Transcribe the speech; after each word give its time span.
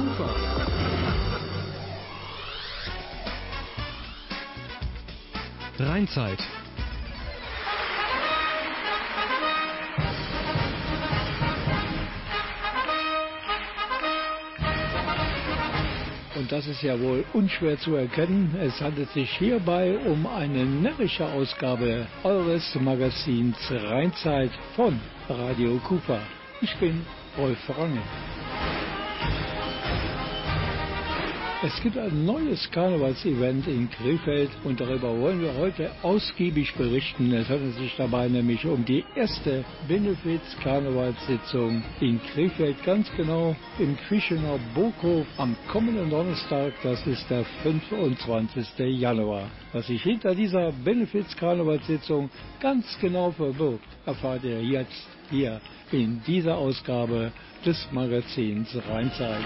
Kufa. 0.00 0.34
Rheinzeit. 5.78 6.38
Und 16.34 16.50
das 16.50 16.66
ist 16.66 16.82
ja 16.82 16.98
wohl 16.98 17.24
unschwer 17.34 17.78
zu 17.78 17.96
erkennen. 17.96 18.56
Es 18.58 18.80
handelt 18.80 19.10
sich 19.10 19.30
hierbei 19.36 19.98
um 19.98 20.26
eine 20.26 20.64
närrische 20.64 21.26
Ausgabe 21.26 22.06
eures 22.24 22.74
Magazins 22.76 23.58
Rheinzeit 23.70 24.50
von 24.74 24.98
Radio 25.28 25.78
Kufa. 25.80 26.20
Ich 26.62 26.74
bin 26.76 27.04
Rolf 27.36 27.58
Range. 27.68 28.00
Es 31.62 31.78
gibt 31.82 31.98
ein 31.98 32.24
neues 32.24 32.70
Karnevalsevent 32.70 33.66
in 33.66 33.90
Krefeld 33.90 34.48
und 34.64 34.80
darüber 34.80 35.14
wollen 35.20 35.42
wir 35.42 35.54
heute 35.56 35.90
ausgiebig 36.00 36.72
berichten. 36.74 37.30
Es 37.34 37.50
handelt 37.50 37.74
sich 37.74 37.94
dabei 37.98 38.28
nämlich 38.28 38.64
um 38.64 38.82
die 38.82 39.04
erste 39.14 39.62
Benefiz-Karnevalssitzung 39.86 41.82
in 42.00 42.18
Krefeld, 42.32 42.82
ganz 42.82 43.14
genau 43.14 43.54
im 43.78 43.94
Quischener 44.08 44.58
Burghof 44.74 45.26
am 45.36 45.54
kommenden 45.68 46.08
Donnerstag, 46.08 46.72
das 46.82 47.06
ist 47.06 47.28
der 47.28 47.44
25. 47.62 48.78
Januar. 48.98 49.50
Was 49.74 49.86
sich 49.86 50.02
hinter 50.02 50.34
dieser 50.34 50.72
Benefiz-Karnevalssitzung 50.72 52.30
ganz 52.58 52.86
genau 53.02 53.32
verbirgt, 53.32 53.84
erfahrt 54.06 54.44
ihr 54.44 54.62
jetzt 54.62 55.06
hier 55.28 55.60
in 55.92 56.22
dieser 56.26 56.56
Ausgabe 56.56 57.32
des 57.66 57.86
Magazins 57.92 58.74
Rheinzeit. 58.88 59.44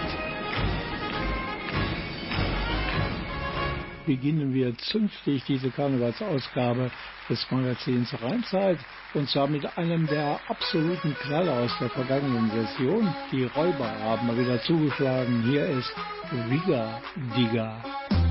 Beginnen 4.07 4.55
wir 4.55 4.77
zünftig 4.79 5.45
diese 5.45 5.71
Karnevalsausgabe 5.71 6.91
des 7.29 7.47
Magazins 7.51 8.15
Rheinzeit 8.23 8.79
und 9.15 9.29
zwar 9.29 9.47
mit 9.47 9.79
einem 9.79 10.07
der 10.07 10.41
absoluten 10.49 11.15
Knaller 11.15 11.65
aus 11.65 11.73
der 11.81 11.91
vergangenen 11.91 12.51
Session. 12.51 13.15
Die 13.33 13.45
Räuber 13.45 13.91
haben 14.01 14.27
mal 14.27 14.39
wieder 14.39 14.61
zugeschlagen. 14.63 15.43
Hier 15.45 15.67
ist 15.67 15.95
Wigger 16.49 17.01
Digger. 17.37 18.24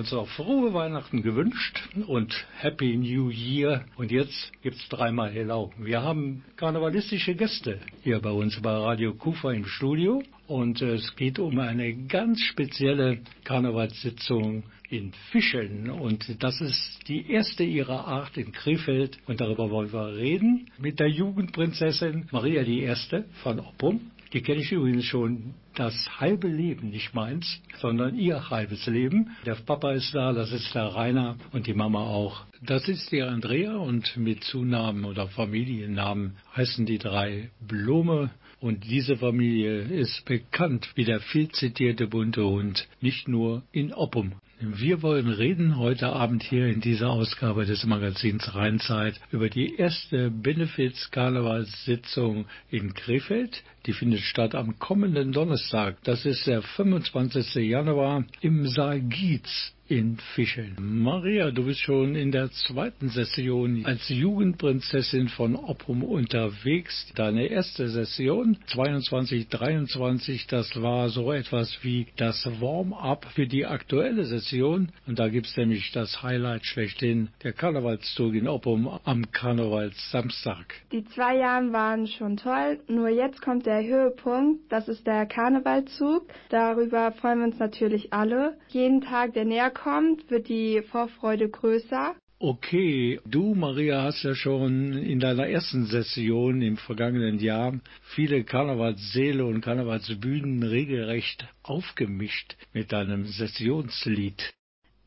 Uns 0.00 0.14
auch 0.14 0.28
frohe 0.28 0.72
Weihnachten 0.72 1.20
gewünscht 1.20 1.78
und 2.06 2.34
Happy 2.56 2.96
New 2.96 3.28
Year. 3.28 3.84
Und 3.98 4.10
jetzt 4.10 4.50
gibt's 4.62 4.88
dreimal 4.88 5.30
Hello. 5.30 5.72
Wir 5.76 6.00
haben 6.00 6.42
karnevalistische 6.56 7.34
Gäste 7.34 7.78
hier 8.02 8.18
bei 8.20 8.30
uns 8.30 8.58
bei 8.62 8.70
Radio 8.70 9.12
Kufa 9.12 9.52
im 9.52 9.66
Studio. 9.66 10.22
Und 10.46 10.80
es 10.80 11.14
geht 11.16 11.38
um 11.38 11.58
eine 11.58 12.06
ganz 12.06 12.40
spezielle 12.40 13.18
Karnevalssitzung 13.44 14.62
in 14.88 15.12
Fischeln. 15.32 15.90
Und 15.90 16.42
das 16.42 16.62
ist 16.62 17.00
die 17.06 17.30
erste 17.30 17.64
ihrer 17.64 18.06
Art 18.06 18.38
in 18.38 18.52
Krefeld. 18.52 19.18
Und 19.26 19.42
darüber 19.42 19.68
wollen 19.68 19.92
wir 19.92 20.16
reden 20.16 20.70
mit 20.78 20.98
der 20.98 21.08
Jugendprinzessin 21.08 22.26
Maria 22.32 22.62
Erste 22.62 23.26
von 23.42 23.60
Oppum. 23.60 24.00
Die 24.32 24.42
kenne 24.42 24.60
ich 24.60 24.70
übrigens 24.70 25.06
schon 25.06 25.54
das 25.74 25.94
halbe 26.20 26.46
Leben, 26.46 26.90
nicht 26.90 27.14
meins, 27.14 27.60
sondern 27.80 28.16
ihr 28.16 28.48
halbes 28.50 28.86
Leben. 28.86 29.30
Der 29.44 29.56
Papa 29.56 29.92
ist 29.92 30.14
da, 30.14 30.32
das 30.32 30.52
ist 30.52 30.72
der 30.74 30.84
Rainer 30.84 31.36
und 31.52 31.66
die 31.66 31.74
Mama 31.74 32.00
auch. 32.04 32.44
Das 32.62 32.88
ist 32.88 33.10
die 33.10 33.22
Andrea 33.22 33.76
und 33.76 34.16
mit 34.16 34.44
Zunamen 34.44 35.04
oder 35.04 35.26
Familiennamen 35.26 36.36
heißen 36.54 36.86
die 36.86 36.98
drei 36.98 37.50
Blume. 37.66 38.30
Und 38.60 38.84
diese 38.84 39.16
Familie 39.16 39.80
ist 39.80 40.24
bekannt 40.26 40.90
wie 40.94 41.04
der 41.04 41.20
viel 41.20 41.48
zitierte 41.48 42.06
bunte 42.06 42.44
Hund, 42.44 42.86
nicht 43.00 43.26
nur 43.26 43.62
in 43.72 43.94
Oppum. 43.94 44.34
Wir 44.62 45.00
wollen 45.00 45.30
reden 45.30 45.78
heute 45.78 46.12
Abend 46.12 46.42
hier 46.42 46.66
in 46.66 46.82
dieser 46.82 47.08
Ausgabe 47.08 47.64
des 47.64 47.86
Magazins 47.86 48.54
Rheinzeit 48.54 49.18
über 49.30 49.48
die 49.48 49.76
erste 49.76 50.30
Benefiz-Karnevalssitzung 50.30 52.44
in 52.68 52.92
Krefeld, 52.92 53.62
Die 53.86 53.94
findet 53.94 54.20
statt 54.20 54.54
am 54.54 54.78
kommenden 54.78 55.32
Donnerstag. 55.32 55.96
Das 56.04 56.26
ist 56.26 56.46
der 56.46 56.60
25. 56.60 57.54
Januar 57.54 58.26
im 58.42 58.68
Saal 58.68 59.00
Gietz 59.00 59.72
in 59.90 60.18
Fischeln. 60.36 60.76
Maria, 60.78 61.50
du 61.50 61.64
bist 61.64 61.80
schon 61.80 62.14
in 62.14 62.30
der 62.30 62.48
zweiten 62.52 63.08
Session 63.08 63.84
als 63.84 64.08
Jugendprinzessin 64.08 65.28
von 65.28 65.56
Oppum 65.56 66.04
unterwegs. 66.04 67.12
Deine 67.16 67.48
erste 67.48 67.88
Session 67.88 68.56
22, 68.68 69.48
23, 69.48 70.46
das 70.46 70.80
war 70.80 71.08
so 71.08 71.32
etwas 71.32 71.76
wie 71.82 72.06
das 72.16 72.48
Warm-up 72.60 73.26
für 73.34 73.48
die 73.48 73.66
aktuelle 73.66 74.24
Session. 74.26 74.92
Und 75.08 75.18
da 75.18 75.28
gibt's 75.28 75.56
nämlich 75.56 75.90
das 75.90 76.22
Highlight 76.22 76.66
schlechthin, 76.66 77.30
der 77.42 77.52
Karnevalszug 77.52 78.34
in 78.34 78.46
Oppum 78.46 78.88
am 79.04 79.32
Karnevalssamstag. 79.32 80.66
Die 80.92 81.04
zwei 81.06 81.36
Jahre 81.36 81.72
waren 81.72 82.06
schon 82.06 82.36
toll, 82.36 82.78
nur 82.86 83.08
jetzt 83.08 83.42
kommt 83.42 83.66
der 83.66 83.82
Höhepunkt, 83.82 84.70
das 84.70 84.86
ist 84.86 85.04
der 85.08 85.26
Karnevalzug. 85.26 86.28
Darüber 86.48 87.10
freuen 87.10 87.40
wir 87.40 87.46
uns 87.46 87.58
natürlich 87.58 88.12
alle. 88.12 88.56
Jeden 88.68 89.00
Tag, 89.00 89.32
der 89.32 89.44
näher 89.44 89.70
kommt, 89.70 89.79
wird 89.84 90.48
die 90.48 90.82
Vorfreude 90.90 91.48
größer. 91.48 92.14
Okay, 92.42 93.20
du 93.26 93.54
Maria 93.54 94.02
hast 94.02 94.22
ja 94.22 94.34
schon 94.34 94.94
in 94.94 95.20
deiner 95.20 95.46
ersten 95.46 95.84
Session 95.84 96.62
im 96.62 96.78
vergangenen 96.78 97.38
Jahr 97.38 97.74
viele 98.14 98.44
Karnevalssäle 98.44 99.44
und 99.44 99.60
Karnevalsbühnen 99.60 100.62
regelrecht 100.62 101.46
aufgemischt 101.62 102.56
mit 102.72 102.92
deinem 102.92 103.26
Sessionslied. 103.26 104.54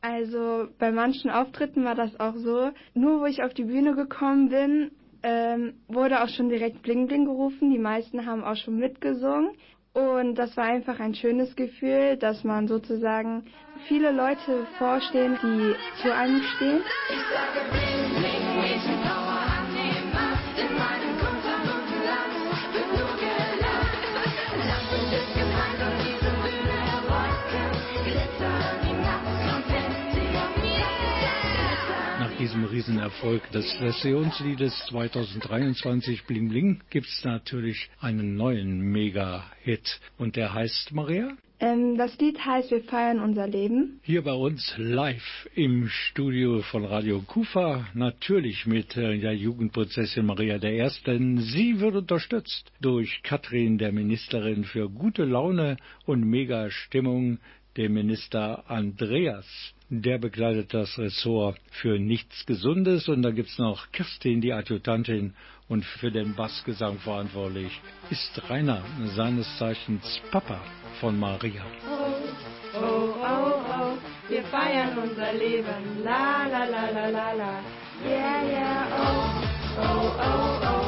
Also 0.00 0.68
bei 0.78 0.92
manchen 0.92 1.30
Auftritten 1.30 1.84
war 1.84 1.96
das 1.96 2.20
auch 2.20 2.36
so. 2.36 2.70
Nur 2.94 3.20
wo 3.20 3.26
ich 3.26 3.42
auf 3.42 3.52
die 3.52 3.64
Bühne 3.64 3.96
gekommen 3.96 4.50
bin, 4.50 4.90
ähm, 5.24 5.74
wurde 5.88 6.22
auch 6.22 6.28
schon 6.28 6.50
direkt 6.50 6.82
Bling 6.82 7.08
Bling 7.08 7.24
gerufen. 7.24 7.72
Die 7.72 7.78
meisten 7.78 8.26
haben 8.26 8.44
auch 8.44 8.56
schon 8.56 8.78
mitgesungen. 8.78 9.56
Und 9.94 10.34
das 10.34 10.56
war 10.56 10.64
einfach 10.64 11.00
ein 11.00 11.14
schönes 11.14 11.56
Gefühl, 11.56 12.16
dass 12.16 12.44
man 12.44 12.68
sozusagen 12.68 13.44
viele 13.86 14.12
Leute 14.12 14.66
vorstehen, 14.78 15.38
die 15.42 15.74
zu 16.02 16.14
einem 16.14 16.42
stehen. 16.56 16.82
Nach 32.18 32.36
diesem 32.38 32.64
Riesenerfolg 32.64 33.50
des 33.52 33.72
Versionsliedes 33.74 34.86
2023 34.88 36.24
Bling 36.24 36.48
Bling 36.48 36.82
gibt's 36.90 37.24
natürlich 37.24 37.90
einen 38.00 38.36
neuen 38.36 38.80
Mega-Hit 38.80 40.00
und 40.18 40.36
der 40.36 40.52
heißt 40.52 40.92
Maria? 40.92 41.36
Ähm, 41.60 41.96
das 41.96 42.18
Lied 42.18 42.44
heißt 42.44 42.70
Wir 42.70 42.82
feiern 42.82 43.20
unser 43.20 43.46
Leben. 43.46 44.00
Hier 44.02 44.22
bei 44.22 44.32
uns 44.32 44.74
live 44.76 45.48
im 45.54 45.88
Studio 45.88 46.62
von 46.62 46.84
Radio 46.84 47.22
Kufa, 47.22 47.86
natürlich 47.94 48.66
mit 48.66 48.96
äh, 48.96 49.18
der 49.18 49.36
Jugendprozessin 49.36 50.26
Maria 50.26 50.56
I. 50.56 50.88
Sie 50.88 51.80
wird 51.80 51.94
unterstützt 51.94 52.72
durch 52.80 53.22
Katrin, 53.22 53.78
der 53.78 53.92
Ministerin 53.92 54.64
für 54.64 54.88
gute 54.88 55.24
Laune 55.24 55.76
und 56.06 56.24
Mega-Stimmung, 56.24 57.38
dem 57.76 57.94
Minister 57.94 58.68
Andreas. 58.68 59.46
Der 59.90 60.18
begleitet 60.18 60.74
das 60.74 60.98
Ressort 60.98 61.58
für 61.70 61.98
nichts 61.98 62.46
Gesundes 62.46 63.08
und 63.08 63.22
da 63.22 63.30
gibt's 63.30 63.58
noch 63.58 63.92
Kerstin, 63.92 64.40
die 64.40 64.52
Adjutantin 64.52 65.34
und 65.68 65.84
für 65.84 66.10
den 66.10 66.34
Bassgesang 66.34 66.98
verantwortlich 66.98 67.80
ist 68.10 68.50
Rainer, 68.50 68.82
seines 69.16 69.46
Zeichens 69.58 70.20
Papa 70.30 70.60
von 71.00 71.18
Maria. 71.18 71.64
Oh, 71.88 72.78
oh, 72.78 73.14
oh, 73.20 73.62
oh, 73.68 73.98
wir 74.28 74.44
feiern 74.44 74.98
unser 74.98 75.32
Leben. 75.32 76.02
La, 76.04 76.46
la, 76.46 76.64
la, 76.64 76.90
la, 76.90 77.08
la, 77.08 77.32
la. 77.32 77.60
Yeah, 78.04 78.44
yeah, 78.44 78.86
oh, 78.98 79.32
oh, 79.78 80.16
oh, 80.20 80.60
oh, 80.62 80.83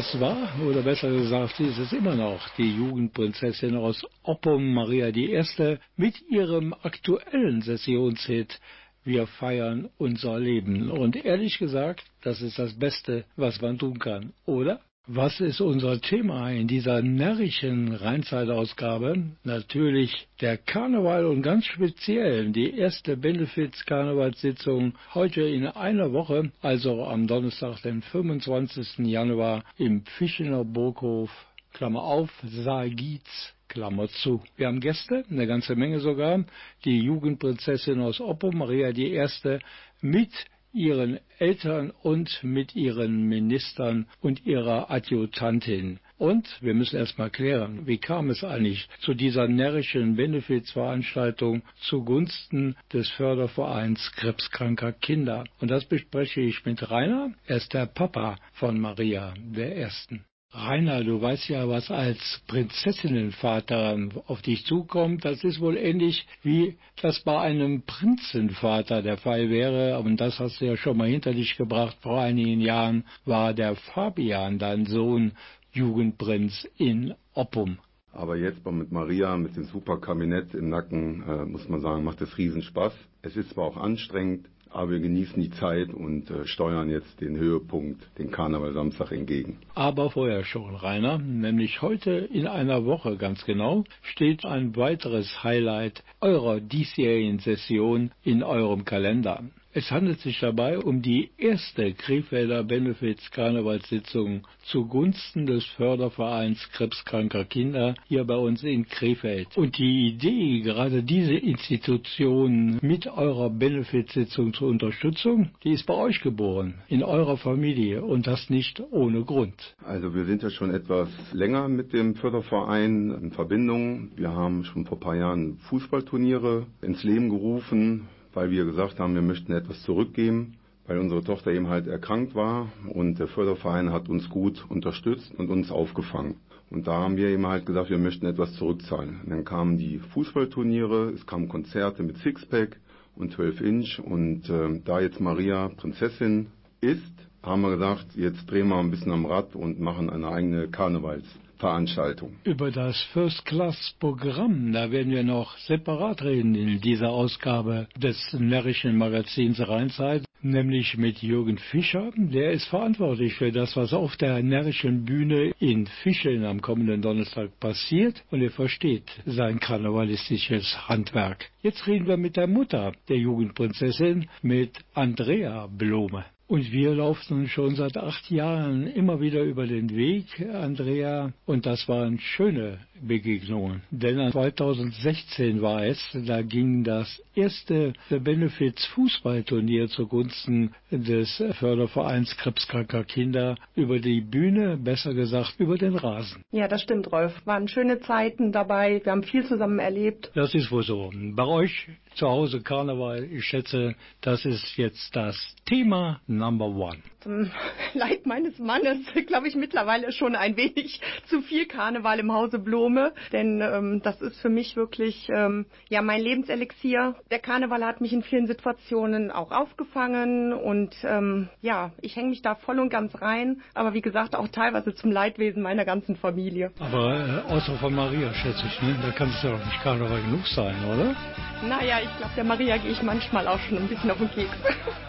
Das 0.00 0.18
war, 0.18 0.48
oder 0.66 0.80
besser 0.80 1.10
gesagt, 1.10 1.60
ist 1.60 1.76
es 1.76 1.92
immer 1.92 2.14
noch 2.14 2.48
die 2.56 2.74
Jugendprinzessin 2.74 3.76
aus 3.76 4.02
Oppum, 4.22 4.72
Maria 4.72 5.08
I., 5.08 5.76
mit 5.94 6.22
ihrem 6.30 6.72
aktuellen 6.72 7.60
Sessionshit 7.60 8.58
Wir 9.04 9.26
feiern 9.26 9.90
unser 9.98 10.40
Leben. 10.40 10.90
Und 10.90 11.22
ehrlich 11.22 11.58
gesagt, 11.58 12.02
das 12.22 12.40
ist 12.40 12.58
das 12.58 12.78
Beste, 12.78 13.26
was 13.36 13.60
man 13.60 13.78
tun 13.78 13.98
kann, 13.98 14.32
oder? 14.46 14.80
Was 15.12 15.40
ist 15.40 15.60
unser 15.60 16.00
Thema 16.00 16.52
in 16.52 16.68
dieser 16.68 17.02
närrischen 17.02 17.92
Rheinzeitausgabe? 17.92 19.32
Natürlich 19.42 20.28
der 20.40 20.56
Karneval 20.56 21.26
und 21.26 21.42
ganz 21.42 21.66
speziell 21.66 22.52
die 22.52 22.78
erste 22.78 23.16
Benefits-Karnevalssitzung 23.16 24.94
heute 25.12 25.42
in 25.42 25.66
einer 25.66 26.12
Woche, 26.12 26.52
also 26.62 27.02
am 27.06 27.26
Donnerstag, 27.26 27.82
den 27.82 28.02
25. 28.02 28.98
Januar 28.98 29.64
im 29.78 30.04
Fischener 30.04 30.64
Burghof, 30.64 31.30
Klammer 31.72 32.04
auf, 32.04 32.30
Saal 32.44 32.90
Gietz, 32.90 33.52
Klammer 33.66 34.06
zu. 34.06 34.44
Wir 34.54 34.68
haben 34.68 34.78
Gäste, 34.78 35.24
eine 35.28 35.48
ganze 35.48 35.74
Menge 35.74 35.98
sogar, 35.98 36.44
die 36.84 37.00
Jugendprinzessin 37.00 38.00
aus 38.00 38.20
Oppo, 38.20 38.52
Maria 38.52 38.92
die 38.92 39.10
Erste, 39.10 39.58
mit 40.00 40.30
ihren 40.72 41.18
Eltern 41.38 41.90
und 42.02 42.42
mit 42.42 42.76
ihren 42.76 43.28
Ministern 43.28 44.06
und 44.20 44.46
ihrer 44.46 44.90
Adjutantin. 44.90 45.98
Und 46.18 46.46
wir 46.60 46.74
müssen 46.74 46.96
erstmal 46.96 47.30
klären, 47.30 47.86
wie 47.86 47.98
kam 47.98 48.30
es 48.30 48.44
eigentlich 48.44 48.88
zu 49.00 49.14
dieser 49.14 49.48
närrischen 49.48 50.16
Benefizveranstaltung 50.16 51.62
zugunsten 51.80 52.76
des 52.92 53.08
Fördervereins 53.10 54.12
krebskranker 54.12 54.92
Kinder. 54.92 55.44
Und 55.60 55.70
das 55.70 55.86
bespreche 55.86 56.42
ich 56.42 56.64
mit 56.66 56.90
Rainer. 56.90 57.32
Er 57.46 57.56
ist 57.56 57.72
der 57.72 57.86
Papa 57.86 58.36
von 58.52 58.78
Maria, 58.78 59.34
der 59.38 59.76
Ersten. 59.76 60.24
Rainer, 60.52 61.04
du 61.04 61.22
weißt 61.22 61.48
ja, 61.48 61.68
was 61.68 61.92
als 61.92 62.42
Prinzessinnenvater 62.48 63.96
auf 64.26 64.42
dich 64.42 64.64
zukommt. 64.66 65.24
Das 65.24 65.44
ist 65.44 65.60
wohl 65.60 65.76
ähnlich 65.76 66.26
wie 66.42 66.76
das 67.00 67.20
bei 67.20 67.38
einem 67.38 67.82
Prinzenvater 67.82 69.00
der 69.00 69.16
Fall 69.16 69.48
wäre. 69.48 70.00
Und 70.00 70.16
das 70.20 70.40
hast 70.40 70.60
du 70.60 70.64
ja 70.64 70.76
schon 70.76 70.96
mal 70.96 71.08
hinter 71.08 71.32
dich 71.32 71.56
gebracht. 71.56 71.96
Vor 72.00 72.20
einigen 72.20 72.60
Jahren 72.60 73.04
war 73.24 73.54
der 73.54 73.76
Fabian, 73.76 74.58
dein 74.58 74.86
Sohn, 74.86 75.32
Jugendprinz 75.72 76.66
in 76.76 77.14
Oppum. 77.32 77.78
Aber 78.12 78.36
jetzt 78.36 78.66
mit 78.66 78.90
Maria, 78.90 79.36
mit 79.36 79.54
dem 79.54 79.64
Superkabinett 79.64 80.52
im 80.54 80.68
Nacken, 80.68 81.22
äh, 81.28 81.44
muss 81.44 81.68
man 81.68 81.80
sagen, 81.80 82.02
macht 82.02 82.20
es 82.22 82.36
Riesenspaß. 82.36 82.92
Es 83.22 83.36
ist 83.36 83.50
zwar 83.50 83.66
auch 83.66 83.76
anstrengend, 83.76 84.48
aber 84.70 84.90
wir 84.90 85.00
genießen 85.00 85.40
die 85.40 85.50
Zeit 85.50 85.92
und 85.92 86.30
äh, 86.30 86.46
steuern 86.46 86.88
jetzt 86.88 87.20
den 87.20 87.36
Höhepunkt, 87.36 88.00
den 88.18 88.30
Karneval 88.30 88.72
Samstag 88.72 89.12
entgegen. 89.12 89.58
Aber 89.74 90.10
vorher 90.10 90.44
schon, 90.44 90.74
Rainer, 90.74 91.18
nämlich 91.18 91.82
heute 91.82 92.10
in 92.10 92.46
einer 92.46 92.84
Woche 92.84 93.16
ganz 93.16 93.44
genau, 93.44 93.84
steht 94.02 94.44
ein 94.44 94.76
weiteres 94.76 95.42
Highlight 95.42 96.02
eurer 96.20 96.60
diesjährigen 96.60 97.38
Session 97.40 98.12
in 98.22 98.42
eurem 98.42 98.84
Kalender. 98.84 99.42
Es 99.72 99.92
handelt 99.92 100.18
sich 100.18 100.40
dabei 100.40 100.80
um 100.80 101.00
die 101.00 101.30
erste 101.38 101.94
Krefelder 101.94 102.64
Benefits 102.64 103.30
Karnevalssitzung 103.30 104.44
zugunsten 104.64 105.46
des 105.46 105.64
Fördervereins 105.64 106.68
krebskranker 106.72 107.44
Kinder 107.44 107.94
hier 108.08 108.24
bei 108.24 108.34
uns 108.34 108.64
in 108.64 108.88
Krefeld. 108.88 109.56
Und 109.56 109.78
die 109.78 110.08
Idee, 110.08 110.62
gerade 110.62 111.04
diese 111.04 111.34
Institution 111.34 112.80
mit 112.82 113.06
eurer 113.06 113.48
Benefitssitzung 113.48 114.54
zur 114.54 114.70
Unterstützung, 114.70 115.50
die 115.62 115.70
ist 115.70 115.86
bei 115.86 115.94
euch 115.94 116.20
geboren, 116.20 116.74
in 116.88 117.04
eurer 117.04 117.36
Familie 117.36 118.02
und 118.02 118.26
das 118.26 118.50
nicht 118.50 118.82
ohne 118.90 119.22
Grund. 119.22 119.76
Also 119.84 120.16
wir 120.16 120.24
sind 120.24 120.42
ja 120.42 120.50
schon 120.50 120.74
etwas 120.74 121.08
länger 121.32 121.68
mit 121.68 121.92
dem 121.92 122.16
Förderverein 122.16 123.12
in 123.22 123.30
Verbindung. 123.30 124.10
Wir 124.16 124.32
haben 124.32 124.64
schon 124.64 124.84
vor 124.84 124.96
ein 124.96 125.00
paar 125.00 125.16
Jahren 125.16 125.58
Fußballturniere 125.58 126.66
ins 126.82 127.04
Leben 127.04 127.28
gerufen 127.28 128.08
weil 128.32 128.50
wir 128.50 128.64
gesagt 128.64 128.98
haben, 128.98 129.14
wir 129.14 129.22
möchten 129.22 129.52
etwas 129.52 129.82
zurückgeben, 129.82 130.54
weil 130.86 130.98
unsere 130.98 131.22
Tochter 131.22 131.52
eben 131.52 131.68
halt 131.68 131.86
erkrankt 131.86 132.34
war 132.34 132.68
und 132.88 133.18
der 133.18 133.28
Förderverein 133.28 133.92
hat 133.92 134.08
uns 134.08 134.28
gut 134.28 134.64
unterstützt 134.68 135.32
und 135.36 135.50
uns 135.50 135.70
aufgefangen. 135.70 136.36
Und 136.70 136.86
da 136.86 136.94
haben 136.94 137.16
wir 137.16 137.28
eben 137.28 137.46
halt 137.46 137.66
gesagt, 137.66 137.90
wir 137.90 137.98
möchten 137.98 138.26
etwas 138.26 138.54
zurückzahlen. 138.54 139.20
Und 139.24 139.30
dann 139.30 139.44
kamen 139.44 139.76
die 139.76 139.98
Fußballturniere, 139.98 141.10
es 141.10 141.26
kamen 141.26 141.48
Konzerte 141.48 142.02
mit 142.02 142.18
Sixpack 142.18 142.78
und 143.16 143.32
12 143.32 143.60
Inch 143.60 143.98
und 143.98 144.48
äh, 144.48 144.80
da 144.84 145.00
jetzt 145.00 145.20
Maria 145.20 145.68
Prinzessin 145.68 146.46
ist, 146.80 147.02
haben 147.42 147.62
wir 147.62 147.70
gesagt, 147.70 148.06
jetzt 148.14 148.50
drehen 148.50 148.68
wir 148.68 148.76
ein 148.76 148.90
bisschen 148.90 149.12
am 149.12 149.26
Rad 149.26 149.54
und 149.56 149.80
machen 149.80 150.10
eine 150.10 150.28
eigene 150.28 150.68
Karnevals. 150.68 151.24
Veranstaltung. 151.60 152.36
Über 152.44 152.70
das 152.70 153.00
First-Class-Programm, 153.12 154.72
da 154.72 154.90
werden 154.90 155.12
wir 155.12 155.22
noch 155.22 155.56
separat 155.58 156.22
reden 156.22 156.54
in 156.54 156.80
dieser 156.80 157.10
Ausgabe 157.10 157.86
des 157.96 158.32
närrischen 158.32 158.96
Magazins 158.96 159.60
Rheinzeit, 159.60 160.24
nämlich 160.42 160.96
mit 160.96 161.22
Jürgen 161.22 161.58
Fischer. 161.58 162.10
Der 162.16 162.52
ist 162.52 162.66
verantwortlich 162.66 163.34
für 163.34 163.52
das, 163.52 163.76
was 163.76 163.92
auf 163.92 164.16
der 164.16 164.42
närrischen 164.42 165.04
Bühne 165.04 165.52
in 165.58 165.86
Fischeln 166.02 166.44
am 166.44 166.62
kommenden 166.62 167.02
Donnerstag 167.02 167.60
passiert 167.60 168.24
und 168.30 168.40
er 168.42 168.50
versteht 168.50 169.10
sein 169.26 169.60
karnevalistisches 169.60 170.88
Handwerk. 170.88 171.50
Jetzt 171.62 171.86
reden 171.86 172.06
wir 172.06 172.16
mit 172.16 172.36
der 172.36 172.46
Mutter 172.46 172.92
der 173.08 173.18
Jugendprinzessin, 173.18 174.28
mit 174.42 174.78
Andrea 174.94 175.66
Blome. 175.66 176.24
Und 176.50 176.72
wir 176.72 176.96
laufen 176.96 177.46
schon 177.46 177.76
seit 177.76 177.96
acht 177.96 178.28
Jahren 178.28 178.88
immer 178.88 179.20
wieder 179.20 179.40
über 179.44 179.68
den 179.68 179.94
Weg, 179.94 180.24
Andrea, 180.52 181.32
und 181.46 181.64
das 181.64 181.86
waren 181.86 182.18
schöne 182.18 182.78
Begegnungen. 183.00 183.82
Denn 183.92 184.32
2016 184.32 185.62
war 185.62 185.84
es, 185.84 186.04
da 186.26 186.42
ging 186.42 186.82
das 186.82 187.22
erste 187.36 187.92
The 188.08 188.18
Benefits 188.18 188.84
Fußballturnier 188.86 189.86
zugunsten 189.90 190.72
des 190.90 191.40
Fördervereins 191.52 192.36
krebskranker 192.36 193.04
Kinder 193.04 193.54
über 193.76 194.00
die 194.00 194.20
Bühne, 194.20 194.76
besser 194.76 195.14
gesagt 195.14 195.54
über 195.58 195.78
den 195.78 195.94
Rasen. 195.94 196.42
Ja, 196.50 196.66
das 196.66 196.82
stimmt, 196.82 197.12
Rolf. 197.12 197.32
Waren 197.44 197.68
schöne 197.68 198.00
Zeiten 198.00 198.50
dabei. 198.50 199.00
Wir 199.04 199.12
haben 199.12 199.22
viel 199.22 199.46
zusammen 199.46 199.78
erlebt. 199.78 200.32
Das 200.34 200.52
ist 200.52 200.72
wohl 200.72 200.82
so. 200.82 201.12
Bei 201.14 201.46
euch 201.46 201.86
zu 202.14 202.28
Hause 202.28 202.60
Karneval, 202.60 203.24
ich 203.24 203.44
schätze, 203.44 203.94
das 204.20 204.44
ist 204.44 204.76
jetzt 204.76 205.14
das 205.14 205.36
Thema 205.66 206.20
Number 206.26 206.66
One. 206.66 206.98
Zum 207.20 207.50
Leid 207.94 208.24
meines 208.24 208.58
Mannes, 208.58 208.98
glaube 209.26 209.48
ich, 209.48 209.54
mittlerweile 209.54 210.10
schon 210.12 210.34
ein 210.34 210.56
wenig 210.56 211.00
zu 211.26 211.42
viel 211.42 211.66
Karneval 211.66 212.18
im 212.18 212.32
Hause 212.32 212.58
Blome, 212.58 213.12
denn 213.32 213.60
ähm, 213.60 214.00
das 214.02 214.22
ist 214.22 214.40
für 214.40 214.48
mich 214.48 214.74
wirklich 214.74 215.28
ähm, 215.34 215.66
ja 215.88 216.00
mein 216.00 216.22
Lebenselixier. 216.22 217.16
Der 217.30 217.38
Karneval 217.38 217.84
hat 217.84 218.00
mich 218.00 218.12
in 218.12 218.22
vielen 218.22 218.46
Situationen 218.46 219.30
auch 219.30 219.50
aufgefangen 219.50 220.54
und 220.54 220.94
ähm, 221.04 221.48
ja, 221.60 221.90
ich 222.00 222.16
hänge 222.16 222.30
mich 222.30 222.40
da 222.40 222.54
voll 222.54 222.78
und 222.78 222.88
ganz 222.88 223.20
rein, 223.20 223.60
aber 223.74 223.92
wie 223.92 224.00
gesagt 224.00 224.34
auch 224.34 224.48
teilweise 224.48 224.94
zum 224.94 225.12
Leidwesen 225.12 225.62
meiner 225.62 225.84
ganzen 225.84 226.16
Familie. 226.16 226.72
Aber 226.80 227.44
äh, 227.48 227.52
außer 227.52 227.76
von 227.76 227.94
Maria, 227.94 228.32
schätze 228.32 228.64
ich, 228.66 228.80
ne? 228.80 228.96
da 229.02 229.10
kann 229.10 229.28
es 229.28 229.42
ja 229.42 229.50
doch 229.50 229.64
nicht 229.64 229.82
Karneval 229.82 230.22
genug 230.22 230.46
sein, 230.46 230.74
oder? 230.86 231.14
Naja, 231.62 231.98
ich 232.02 232.16
glaube, 232.16 232.32
der 232.34 232.44
Maria 232.44 232.78
gehe 232.78 232.92
ich 232.92 233.02
manchmal 233.02 233.46
auch 233.46 233.58
schon 233.68 233.76
ein 233.76 233.88
bisschen 233.88 234.10
auf 234.10 234.16
den 234.16 234.30
Keks. 234.30 234.56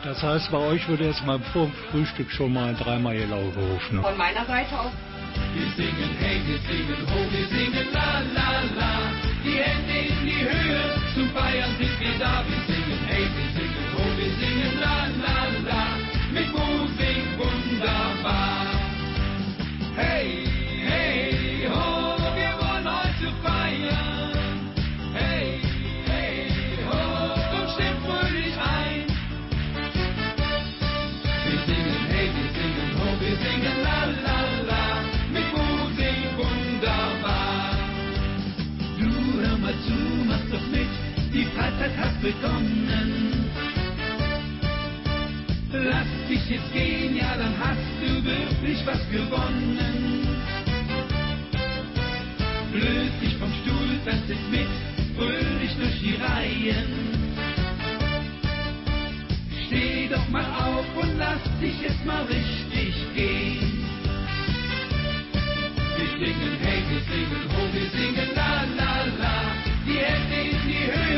Das 0.03 0.21
heißt, 0.21 0.51
bei 0.51 0.57
euch 0.57 0.85
würde 0.89 1.05
jetzt 1.05 1.25
mal 1.25 1.39
vor 1.53 1.71
dem 1.93 2.00
Frühstück 2.01 2.31
schon 2.31 2.51
mal 2.53 2.73
dreimal 2.73 3.13
Jelau 3.13 3.51
gerufen. 3.51 4.01
Von 4.01 4.17
meiner 4.17 4.43
Seite 4.45 4.79
aus. 4.79 4.91
Wir 5.53 5.69
singen, 5.77 6.09
hey, 6.19 6.41
wir 6.47 6.57
singen, 6.57 6.97
ho, 7.07 7.19
wir 7.29 7.45
singen, 7.45 7.87
la, 7.93 8.21
la, 8.33 8.61
la. 8.75 9.11
Die 9.45 9.61
Hände 9.61 10.09
in 10.09 10.25
die 10.25 10.41
Höhe, 10.41 10.81
zum 11.13 11.29
Feiern 11.29 11.69
sind 11.77 11.99
wir 11.99 12.17
da. 12.17 12.43
Wir 12.47 12.73
singen, 12.73 12.99
hey, 13.07 13.27
wir 13.37 13.49
singen, 13.53 13.85
ho, 13.93 14.03
wir 14.17 14.31
singen, 14.41 14.79
la, 14.79 14.97
la, 15.21 15.37
la. 15.69 15.83
Mit 16.33 16.51
Musik 16.51 17.23
wunderbar. 17.37 18.65
Hey, 19.95 20.45
hey, 20.45 20.50
die 41.33 41.45
Freizeit 41.55 41.95
hat 41.97 42.21
begonnen. 42.21 43.49
Lass 45.71 46.07
dich 46.29 46.49
jetzt 46.49 46.73
gehen, 46.73 47.15
ja, 47.15 47.35
dann 47.37 47.53
hast 47.57 47.79
du 48.01 48.23
wirklich 48.23 48.85
was 48.85 48.99
gewonnen. 49.09 50.27
Löst 52.73 53.21
dich 53.21 53.35
vom 53.37 53.51
Stuhl, 53.61 53.99
tanzt 54.05 54.29
jetzt 54.29 54.49
mit, 54.51 54.67
fröhlich 55.17 55.71
durch 55.79 55.99
die 56.01 56.15
Reihen. 56.21 57.11
Steh 59.67 60.09
doch 60.09 60.27
mal 60.29 60.45
auf 60.45 60.85
und 61.01 61.17
lass 61.17 61.41
dich 61.61 61.81
jetzt 61.81 62.05
mal 62.05 62.23
richtig 62.23 62.93
gehen. 63.15 63.85
Wir 65.97 66.07
singen, 66.27 66.57
hey, 66.61 66.83
wir 66.89 67.01
singen, 67.01 67.43
ho, 67.55 67.61
wir 67.71 67.89
singen, 67.89 68.29
la, 68.35 68.63
la, 68.75 69.05
la. 69.19 69.71
Die 69.85 69.97
Hände 69.97 70.35
in 70.49 70.67
die 70.67 70.85
Höhe, 70.91 71.10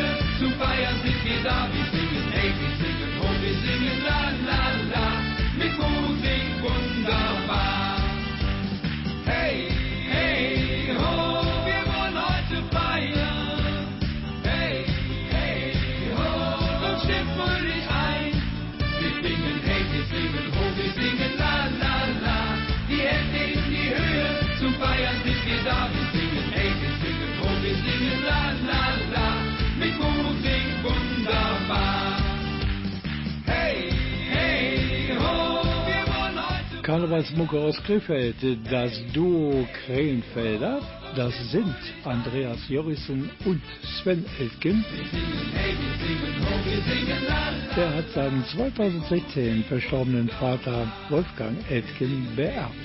zum 0.43 0.53
Feiern 0.59 0.95
sind 1.01 1.23
wir 1.23 1.41
da. 1.43 1.69
Wir 1.71 1.85
singen, 1.91 2.27
hey, 2.31 2.51
wir 2.59 2.71
singen, 2.81 3.12
ho, 3.19 3.29
wir 3.41 3.55
singen, 3.63 4.03
la, 4.03 4.31
la, 4.45 4.71
la. 4.71 4.82
Karnevalsmucke 36.93 37.59
aus 37.59 37.81
Krefeld, 37.85 38.35
das 38.69 38.91
Duo 39.13 39.67
Krähenfelder. 39.83 40.79
Das 41.15 41.33
sind 41.50 41.75
Andreas 42.03 42.59
Jorissen 42.69 43.31
und 43.45 43.63
Sven 43.81 44.23
Eltgen. 44.39 44.85
Der 47.75 47.95
hat 47.95 48.07
seinen 48.13 48.45
2016 48.45 49.63
verstorbenen 49.63 50.29
Vater 50.29 50.88
Wolfgang 51.09 51.57
Eltgen 51.67 52.27
beerbt. 52.35 52.75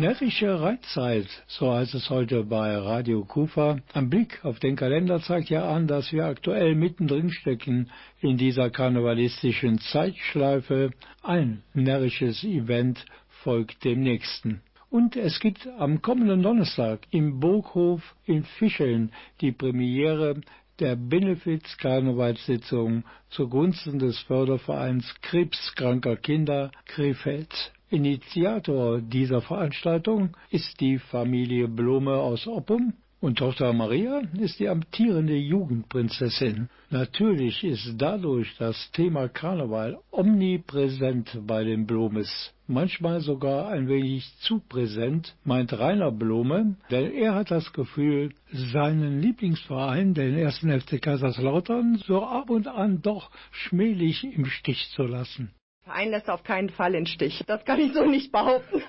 Närrische 0.00 0.58
Reitzeit, 0.58 1.28
so 1.46 1.74
heißt 1.74 1.94
es 1.94 2.08
heute 2.08 2.44
bei 2.44 2.74
Radio 2.74 3.22
Kufa. 3.22 3.80
Ein 3.92 4.08
Blick 4.08 4.42
auf 4.46 4.58
den 4.58 4.74
Kalender 4.74 5.20
zeigt 5.20 5.50
ja 5.50 5.70
an, 5.70 5.88
dass 5.88 6.10
wir 6.10 6.24
aktuell 6.24 6.74
mittendrin 6.74 7.28
stecken 7.28 7.90
in 8.18 8.38
dieser 8.38 8.70
karnevalistischen 8.70 9.78
Zeitschleife. 9.78 10.92
Ein 11.22 11.62
närrisches 11.74 12.42
Event 12.44 13.04
folgt 13.28 13.84
dem 13.84 14.00
nächsten. 14.00 14.62
Und 14.88 15.16
es 15.16 15.38
gibt 15.38 15.68
am 15.76 16.00
kommenden 16.00 16.42
Donnerstag 16.42 17.00
im 17.10 17.38
Burghof 17.38 18.14
in 18.24 18.44
Fischeln 18.44 19.12
die 19.42 19.52
Premiere 19.52 20.40
der 20.78 20.96
Benefiz-Karnevalssitzung 20.96 23.04
zugunsten 23.28 23.98
des 23.98 24.18
Fördervereins 24.20 25.14
Krebskranker 25.20 26.16
Kinder 26.16 26.70
Krefeld. 26.86 27.72
Initiator 27.90 29.00
dieser 29.00 29.40
Veranstaltung 29.40 30.36
ist 30.50 30.80
die 30.80 30.98
Familie 30.98 31.66
Blume 31.66 32.14
aus 32.14 32.46
Oppum 32.46 32.94
und 33.20 33.38
Tochter 33.38 33.72
Maria 33.72 34.22
ist 34.38 34.60
die 34.60 34.68
amtierende 34.68 35.36
Jugendprinzessin. 35.36 36.70
Natürlich 36.88 37.64
ist 37.64 37.94
dadurch 37.98 38.56
das 38.58 38.90
Thema 38.92 39.28
Karneval 39.28 39.98
omnipräsent 40.10 41.36
bei 41.46 41.64
den 41.64 41.86
Blumes. 41.86 42.54
Manchmal 42.68 43.20
sogar 43.20 43.68
ein 43.68 43.88
wenig 43.88 44.32
zu 44.38 44.60
präsent, 44.60 45.36
meint 45.44 45.72
Rainer 45.72 46.12
Blume, 46.12 46.76
denn 46.90 47.12
er 47.12 47.34
hat 47.34 47.50
das 47.50 47.72
Gefühl, 47.72 48.32
seinen 48.52 49.20
Lieblingsverein, 49.20 50.14
den 50.14 50.38
ersten 50.38 50.70
FC 50.80 51.02
Kaiserslautern, 51.02 51.96
so 52.06 52.22
ab 52.22 52.48
und 52.48 52.68
an 52.68 53.02
doch 53.02 53.30
schmählich 53.50 54.24
im 54.24 54.46
Stich 54.46 54.88
zu 54.94 55.02
lassen. 55.02 55.50
Verein 55.84 56.10
lässt 56.10 56.28
auf 56.28 56.44
keinen 56.44 56.68
Fall 56.68 56.94
in 56.94 57.06
Stich. 57.06 57.42
Das 57.46 57.64
kann 57.64 57.80
ich 57.80 57.92
so 57.94 58.04
nicht 58.04 58.30
behaupten. 58.30 58.82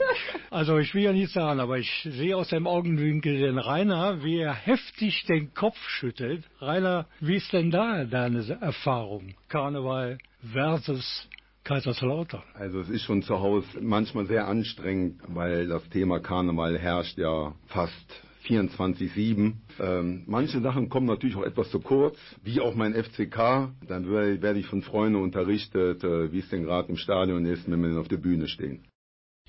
also 0.50 0.78
ich 0.78 0.94
will 0.94 1.02
ja 1.02 1.12
nicht 1.12 1.32
sagen, 1.32 1.60
aber 1.60 1.78
ich 1.78 2.08
sehe 2.10 2.36
aus 2.36 2.48
dem 2.48 2.66
Augenwinkel 2.66 3.38
den 3.38 3.58
Rainer, 3.58 4.24
wie 4.24 4.38
er 4.38 4.54
heftig 4.54 5.24
den 5.26 5.52
Kopf 5.52 5.78
schüttelt. 5.88 6.44
Rainer, 6.60 7.06
wie 7.20 7.36
ist 7.36 7.52
denn 7.52 7.70
da 7.70 8.04
deine 8.04 8.58
Erfahrung? 8.60 9.34
Karneval 9.48 10.18
versus 10.52 11.28
Kaiserslautern. 11.64 12.42
Also 12.54 12.80
es 12.80 12.88
ist 12.88 13.02
schon 13.02 13.22
zu 13.22 13.40
Hause 13.40 13.66
manchmal 13.82 14.24
sehr 14.24 14.48
anstrengend, 14.48 15.20
weil 15.26 15.68
das 15.68 15.86
Thema 15.90 16.18
Karneval 16.18 16.78
herrscht 16.78 17.18
ja 17.18 17.54
fast 17.66 18.22
24-7. 18.48 19.52
Ähm, 19.80 20.24
manche 20.26 20.60
Sachen 20.60 20.88
kommen 20.88 21.06
natürlich 21.06 21.36
auch 21.36 21.44
etwas 21.44 21.70
zu 21.70 21.80
kurz, 21.80 22.16
wie 22.42 22.60
auch 22.60 22.74
mein 22.74 22.94
FCK. 22.94 23.70
Dann 23.86 24.10
werde 24.10 24.58
ich 24.58 24.66
von 24.66 24.82
Freunden 24.82 25.20
unterrichtet, 25.20 26.02
äh, 26.02 26.32
wie 26.32 26.38
es 26.40 26.48
denn 26.48 26.64
gerade 26.64 26.88
im 26.88 26.96
Stadion 26.96 27.44
ist, 27.44 27.70
wenn 27.70 27.82
wir 27.82 28.00
auf 28.00 28.08
der 28.08 28.16
Bühne 28.16 28.48
stehen. 28.48 28.84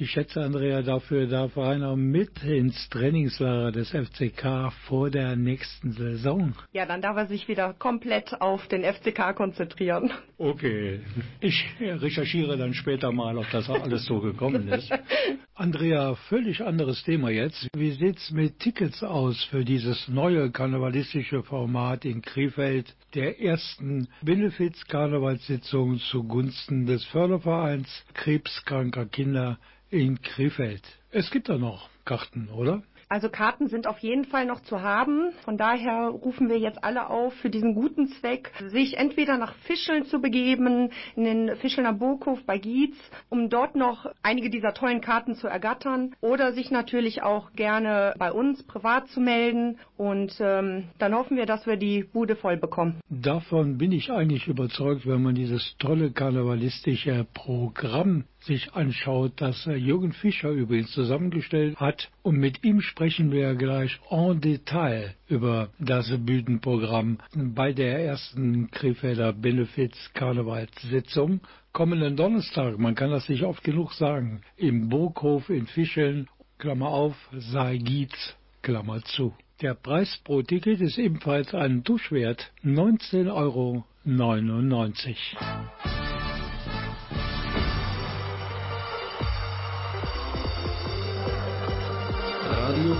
Ich 0.01 0.11
schätze, 0.11 0.41
Andrea, 0.41 0.81
dafür 0.81 1.27
darf 1.27 1.57
einer 1.57 1.97
mit 1.97 2.41
ins 2.41 2.87
Trainingslager 2.87 3.73
des 3.73 3.89
FCK 3.89 4.71
vor 4.87 5.09
der 5.09 5.35
nächsten 5.35 5.91
Saison. 5.91 6.53
Ja, 6.71 6.85
dann 6.85 7.01
darf 7.01 7.17
er 7.17 7.25
sich 7.25 7.49
wieder 7.49 7.73
komplett 7.73 8.39
auf 8.39 8.65
den 8.69 8.85
FCK 8.85 9.35
konzentrieren. 9.35 10.09
Okay. 10.37 11.01
Ich 11.41 11.65
recherchiere 11.81 12.55
dann 12.55 12.73
später 12.73 13.11
mal, 13.11 13.37
ob 13.37 13.51
das 13.51 13.69
alles 13.69 14.05
so 14.05 14.21
gekommen 14.21 14.69
ist. 14.69 14.89
Andrea, 15.53 16.15
völlig 16.15 16.61
anderes 16.61 17.03
Thema 17.03 17.29
jetzt. 17.29 17.67
Wie 17.75 17.91
sieht's 17.91 18.31
mit 18.31 18.57
Tickets 18.59 19.03
aus 19.03 19.43
für 19.51 19.65
dieses 19.65 20.07
neue 20.07 20.49
karnevalistische 20.49 21.43
Format 21.43 22.05
in 22.05 22.21
Krefeld, 22.21 22.95
der 23.15 23.41
ersten 23.41 24.07
Benefiz-Karnevalssitzung 24.21 25.99
zugunsten 25.99 26.85
des 26.85 27.03
Fördervereins 27.03 28.05
krebskranker 28.13 29.05
Kinder 29.05 29.59
in 29.89 30.21
Krefeld. 30.21 30.83
Es 31.11 31.31
gibt 31.31 31.49
da 31.49 31.57
noch 31.57 31.89
Karten, 32.05 32.49
oder? 32.49 32.83
Also 33.11 33.27
Karten 33.27 33.69
sind 33.69 33.87
auf 33.87 33.97
jeden 33.99 34.25
Fall 34.25 34.45
noch 34.45 34.61
zu 34.61 34.83
haben. 34.83 35.31
Von 35.43 35.57
daher 35.57 36.09
rufen 36.09 36.47
wir 36.47 36.59
jetzt 36.59 36.83
alle 36.83 37.09
auf, 37.09 37.33
für 37.33 37.49
diesen 37.49 37.73
guten 37.73 38.07
Zweck 38.09 38.51
sich 38.67 38.97
entweder 38.97 39.39
nach 39.39 39.55
Fischeln 39.63 40.05
zu 40.05 40.21
begeben, 40.21 40.91
in 41.15 41.23
den 41.23 41.55
Fischelner 41.55 41.93
Burghof 41.93 42.43
bei 42.45 42.59
Gietz, 42.59 42.95
um 43.27 43.49
dort 43.49 43.75
noch 43.75 44.05
einige 44.21 44.51
dieser 44.51 44.75
tollen 44.75 45.01
Karten 45.01 45.33
zu 45.33 45.47
ergattern 45.47 46.13
oder 46.21 46.53
sich 46.53 46.69
natürlich 46.69 47.23
auch 47.23 47.51
gerne 47.53 48.13
bei 48.19 48.31
uns 48.31 48.61
privat 48.61 49.07
zu 49.07 49.19
melden. 49.19 49.79
Und 49.97 50.35
ähm, 50.39 50.89
dann 50.99 51.15
hoffen 51.15 51.35
wir, 51.35 51.47
dass 51.47 51.65
wir 51.65 51.77
die 51.77 52.03
Bude 52.03 52.35
voll 52.35 52.57
bekommen. 52.57 53.01
Davon 53.09 53.79
bin 53.79 53.91
ich 53.91 54.11
eigentlich 54.11 54.47
überzeugt, 54.47 55.07
wenn 55.07 55.23
man 55.23 55.33
dieses 55.33 55.75
tolle 55.79 56.11
karnevalistische 56.11 57.25
Programm 57.33 58.25
sich 58.41 58.73
anschaut, 58.73 59.33
das 59.37 59.65
Jürgen 59.65 60.13
Fischer 60.13 60.51
übrigens 60.51 60.91
zusammengestellt 60.91 61.79
hat. 61.79 62.09
Und 62.23 62.37
mit 62.37 62.63
ihm 62.63 62.81
sprechen 62.81 63.31
wir 63.31 63.53
gleich 63.55 63.99
en 64.09 64.41
Detail 64.41 65.15
über 65.27 65.69
das 65.79 66.11
Bühnenprogramm 66.17 67.19
bei 67.35 67.73
der 67.73 68.05
ersten 68.05 68.71
Krefelder 68.71 69.33
Benefiz-Karnevalssitzung. 69.33 71.41
Kommenden 71.71 72.15
Donnerstag, 72.15 72.79
man 72.79 72.95
kann 72.95 73.11
das 73.11 73.29
nicht 73.29 73.43
oft 73.43 73.63
genug 73.63 73.93
sagen, 73.93 74.41
im 74.57 74.89
Burghof 74.89 75.49
in 75.49 75.67
Fischeln, 75.67 76.27
Klammer 76.57 76.89
auf, 76.89 77.15
Saigiz, 77.31 78.35
Klammer 78.61 79.01
zu. 79.03 79.33
Der 79.61 79.73
Preis 79.73 80.19
pro 80.23 80.41
Ticket 80.41 80.81
ist 80.81 80.97
ebenfalls 80.97 81.53
ein 81.53 81.83
Duschwert 81.83 82.51
19,99 82.63 83.33
Euro. 83.33 83.85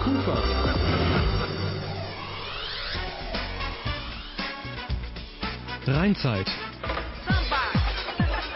Kufa. 0.09 0.37
Rheinzeit. 5.87 6.68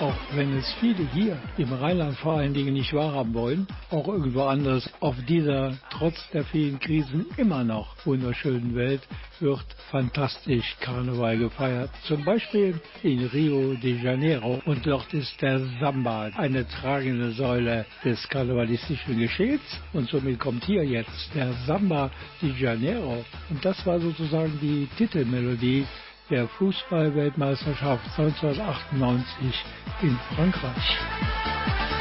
Auch 0.03 0.35
wenn 0.35 0.57
es 0.57 0.69
viele 0.81 1.07
hier 1.13 1.37
im 1.57 1.71
Rheinland 1.71 2.17
vor 2.17 2.33
allen 2.33 2.53
Dingen 2.53 2.73
nicht 2.73 2.93
wahrhaben 2.93 3.33
wollen, 3.33 3.65
auch 3.89 4.05
irgendwo 4.05 4.41
anders 4.41 4.89
auf 4.99 5.15
dieser 5.29 5.77
trotz 5.91 6.29
der 6.31 6.43
vielen 6.43 6.77
Krisen 6.77 7.25
immer 7.37 7.63
noch 7.63 7.95
wunderschönen 8.05 8.75
Welt 8.75 8.99
wird 9.39 9.63
fantastisch 9.91 10.75
Karneval 10.81 11.37
gefeiert. 11.37 11.89
Zum 12.05 12.25
Beispiel 12.25 12.81
in 13.01 13.27
Rio 13.27 13.75
de 13.75 14.01
Janeiro. 14.03 14.61
Und 14.65 14.85
dort 14.85 15.13
ist 15.13 15.41
der 15.41 15.61
Samba 15.79 16.31
eine 16.35 16.67
tragende 16.67 17.31
Säule 17.31 17.85
des 18.03 18.27
karnevalistischen 18.27 19.17
Geschehens. 19.17 19.61
Und 19.93 20.09
somit 20.09 20.37
kommt 20.37 20.65
hier 20.65 20.83
jetzt 20.83 21.33
der 21.33 21.53
Samba 21.65 22.11
de 22.41 22.51
Janeiro. 22.51 23.23
Und 23.49 23.63
das 23.63 23.85
war 23.85 24.01
sozusagen 24.01 24.59
die 24.61 24.89
Titelmelodie 24.97 25.85
der 26.29 26.47
Fußballweltmeisterschaft 26.47 28.05
1998 28.17 29.65
in 30.01 30.17
Frankreich. 30.35 31.92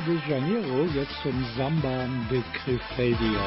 De 0.00 0.18
Janeiro 0.28 0.86
jetzt 0.94 1.14
zum 1.22 1.44
Samba 1.56 2.06
de 2.30 2.42
Crefeldia. 2.52 3.46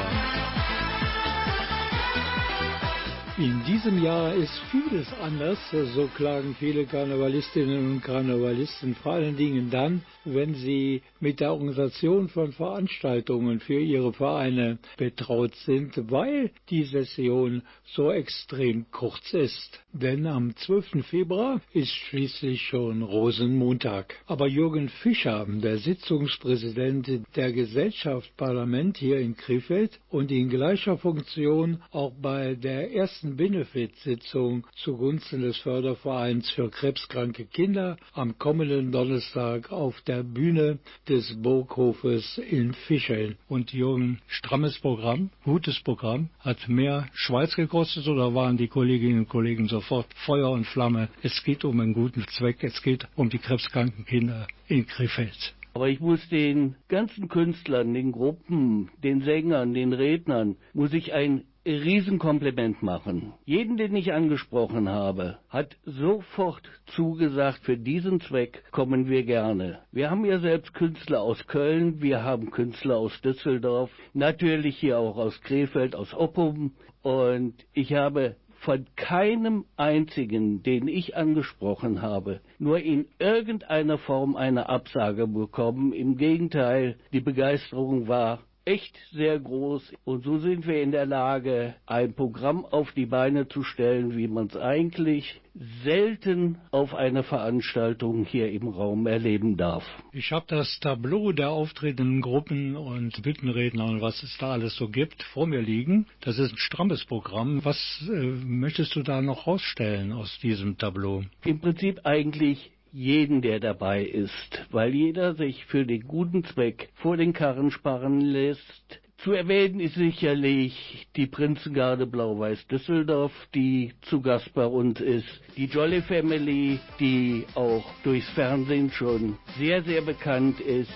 In 3.38 3.62
diesem 3.64 4.02
Jahr 4.02 4.34
ist 4.34 4.60
vieles 4.70 5.06
anders, 5.22 5.58
so 5.94 6.08
klagen 6.08 6.56
viele 6.58 6.86
Karnevalistinnen 6.86 7.92
und 7.92 8.02
Karnevalisten, 8.02 8.96
vor 8.96 9.12
allen 9.12 9.36
Dingen 9.36 9.70
dann, 9.70 10.02
wenn 10.24 10.54
sie 10.54 11.02
mit 11.20 11.40
der 11.40 11.52
Organisation 11.52 12.28
von 12.28 12.52
Veranstaltungen 12.52 13.60
für 13.60 13.78
ihre 13.78 14.12
Vereine 14.12 14.78
betraut 14.96 15.54
sind, 15.66 16.10
weil 16.10 16.50
die 16.70 16.84
Session 16.84 17.62
so 17.84 18.10
extrem 18.10 18.86
kurz 18.90 19.32
ist. 19.32 19.80
Denn 19.92 20.26
am 20.26 20.54
12. 20.56 21.04
Februar 21.04 21.60
ist 21.72 21.92
schließlich 21.92 22.62
schon 22.62 23.02
Rosenmontag. 23.02 24.14
Aber 24.26 24.46
Jürgen 24.46 24.88
Fischer, 24.88 25.46
der 25.48 25.78
Sitzungspräsident 25.78 27.10
der 27.36 27.52
Gesellschaft 27.52 28.36
Parlament 28.36 28.96
hier 28.96 29.18
in 29.18 29.36
Krefeld 29.36 29.98
und 30.08 30.30
in 30.30 30.48
gleicher 30.48 30.96
Funktion 30.96 31.82
auch 31.90 32.12
bei 32.20 32.54
der 32.54 32.92
ersten 32.92 33.36
Benefit-Sitzung 33.36 34.66
zugunsten 34.76 35.42
des 35.42 35.58
Fördervereins 35.58 36.50
für 36.50 36.70
krebskranke 36.70 37.44
Kinder 37.44 37.96
am 38.12 38.38
kommenden 38.38 38.92
Donnerstag 38.92 39.72
auf 39.72 40.00
der 40.02 40.22
Bühne 40.22 40.78
des 41.10 41.34
Burghofes 41.42 42.38
in 42.38 42.72
Fischeln. 42.72 43.36
Und 43.48 43.72
Jürgen, 43.72 44.20
strammes 44.28 44.78
Programm, 44.78 45.30
gutes 45.44 45.80
Programm, 45.80 46.30
hat 46.38 46.68
mehr 46.68 47.08
Schweiz 47.14 47.56
gekostet 47.56 48.06
oder 48.06 48.32
waren 48.34 48.56
die 48.56 48.68
Kolleginnen 48.68 49.20
und 49.20 49.28
Kollegen 49.28 49.66
sofort 49.66 50.06
Feuer 50.24 50.50
und 50.52 50.66
Flamme? 50.66 51.08
Es 51.22 51.42
geht 51.42 51.64
um 51.64 51.80
einen 51.80 51.94
guten 51.94 52.24
Zweck, 52.28 52.62
es 52.62 52.80
geht 52.80 53.08
um 53.16 53.28
die 53.28 53.38
krebskranken 53.38 54.06
Kinder 54.06 54.46
in 54.68 54.86
Krefeld. 54.86 55.54
Aber 55.74 55.88
ich 55.88 56.00
muss 56.00 56.28
den 56.28 56.76
ganzen 56.88 57.28
Künstlern, 57.28 57.92
den 57.92 58.12
Gruppen, 58.12 58.90
den 59.02 59.22
Sängern, 59.22 59.74
den 59.74 59.92
Rednern, 59.92 60.56
muss 60.74 60.92
ich 60.92 61.12
ein 61.12 61.42
Riesenkompliment 61.66 62.82
machen. 62.82 63.34
Jeden, 63.44 63.76
den 63.76 63.94
ich 63.94 64.14
angesprochen 64.14 64.88
habe, 64.88 65.38
hat 65.50 65.76
sofort 65.84 66.62
zugesagt, 66.86 67.60
für 67.64 67.76
diesen 67.76 68.20
Zweck 68.20 68.64
kommen 68.70 69.08
wir 69.08 69.24
gerne. 69.24 69.80
Wir 69.92 70.10
haben 70.10 70.24
ja 70.24 70.38
selbst 70.38 70.72
Künstler 70.72 71.20
aus 71.20 71.46
Köln, 71.46 72.00
wir 72.00 72.22
haben 72.24 72.50
Künstler 72.50 72.96
aus 72.96 73.20
Düsseldorf, 73.20 73.90
natürlich 74.14 74.78
hier 74.78 74.98
auch 74.98 75.18
aus 75.18 75.38
Krefeld, 75.42 75.94
aus 75.94 76.14
Oppum. 76.14 76.72
Und 77.02 77.54
ich 77.74 77.92
habe 77.92 78.36
von 78.60 78.86
keinem 78.96 79.64
einzigen, 79.76 80.62
den 80.62 80.88
ich 80.88 81.16
angesprochen 81.16 82.02
habe, 82.02 82.40
nur 82.58 82.78
in 82.78 83.06
irgendeiner 83.18 83.98
Form 83.98 84.36
eine 84.36 84.68
Absage 84.68 85.26
bekommen. 85.26 85.92
Im 85.92 86.16
Gegenteil, 86.16 86.96
die 87.12 87.20
Begeisterung 87.20 88.08
war 88.08 88.40
echt 88.70 88.96
sehr 89.12 89.38
groß. 89.38 89.92
Und 90.04 90.24
so 90.24 90.38
sind 90.38 90.66
wir 90.66 90.80
in 90.80 90.92
der 90.92 91.06
Lage, 91.06 91.74
ein 91.86 92.14
Programm 92.14 92.64
auf 92.64 92.92
die 92.92 93.06
Beine 93.06 93.48
zu 93.48 93.64
stellen, 93.64 94.16
wie 94.16 94.28
man 94.28 94.46
es 94.46 94.56
eigentlich 94.56 95.40
selten 95.82 96.58
auf 96.70 96.94
einer 96.94 97.24
Veranstaltung 97.24 98.24
hier 98.24 98.50
im 98.52 98.68
Raum 98.68 99.08
erleben 99.08 99.56
darf. 99.56 99.84
Ich 100.12 100.30
habe 100.30 100.46
das 100.48 100.78
Tableau 100.80 101.32
der 101.32 101.50
auftretenden 101.50 102.20
Gruppen 102.20 102.76
und 102.76 103.20
Büttenredner 103.22 103.86
und 103.86 104.00
was 104.00 104.22
es 104.22 104.36
da 104.38 104.52
alles 104.52 104.76
so 104.76 104.88
gibt 104.88 105.22
vor 105.24 105.48
mir 105.48 105.60
liegen. 105.60 106.06
Das 106.20 106.38
ist 106.38 106.52
ein 106.52 106.58
strammes 106.58 107.04
Programm. 107.04 107.64
Was 107.64 107.76
äh, 108.08 108.12
möchtest 108.44 108.94
du 108.94 109.02
da 109.02 109.20
noch 109.20 109.48
rausstellen 109.48 110.12
aus 110.12 110.38
diesem 110.40 110.78
Tableau? 110.78 111.24
Im 111.44 111.60
Prinzip 111.60 112.00
eigentlich 112.04 112.70
jeden, 112.92 113.42
der 113.42 113.60
dabei 113.60 114.04
ist, 114.04 114.66
weil 114.70 114.94
jeder 114.94 115.34
sich 115.34 115.64
für 115.66 115.84
den 115.84 116.06
guten 116.06 116.44
Zweck 116.44 116.90
vor 116.94 117.16
den 117.16 117.32
Karren 117.32 117.70
sparen 117.70 118.20
lässt. 118.20 119.00
Zu 119.18 119.32
erwähnen 119.32 119.80
ist 119.80 119.96
sicherlich 119.96 121.06
die 121.14 121.26
Prinzengarde 121.26 122.06
Blau-Weiß 122.06 122.66
Düsseldorf, 122.68 123.32
die 123.54 123.92
zu 124.02 124.22
Gast 124.22 124.52
bei 124.54 124.64
uns 124.64 124.98
ist, 125.00 125.28
die 125.56 125.66
Jolly 125.66 126.00
Family, 126.00 126.80
die 126.98 127.44
auch 127.54 127.84
durchs 128.02 128.28
Fernsehen 128.30 128.90
schon 128.90 129.36
sehr, 129.58 129.82
sehr 129.82 130.00
bekannt 130.00 130.58
ist. 130.60 130.90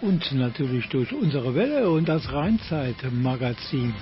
Und 0.00 0.32
natürlich 0.32 0.88
durch 0.88 1.12
unsere 1.12 1.54
Welle 1.54 1.90
und 1.90 2.08
das 2.08 2.32
Rheinzeit-Magazin. 2.32 3.92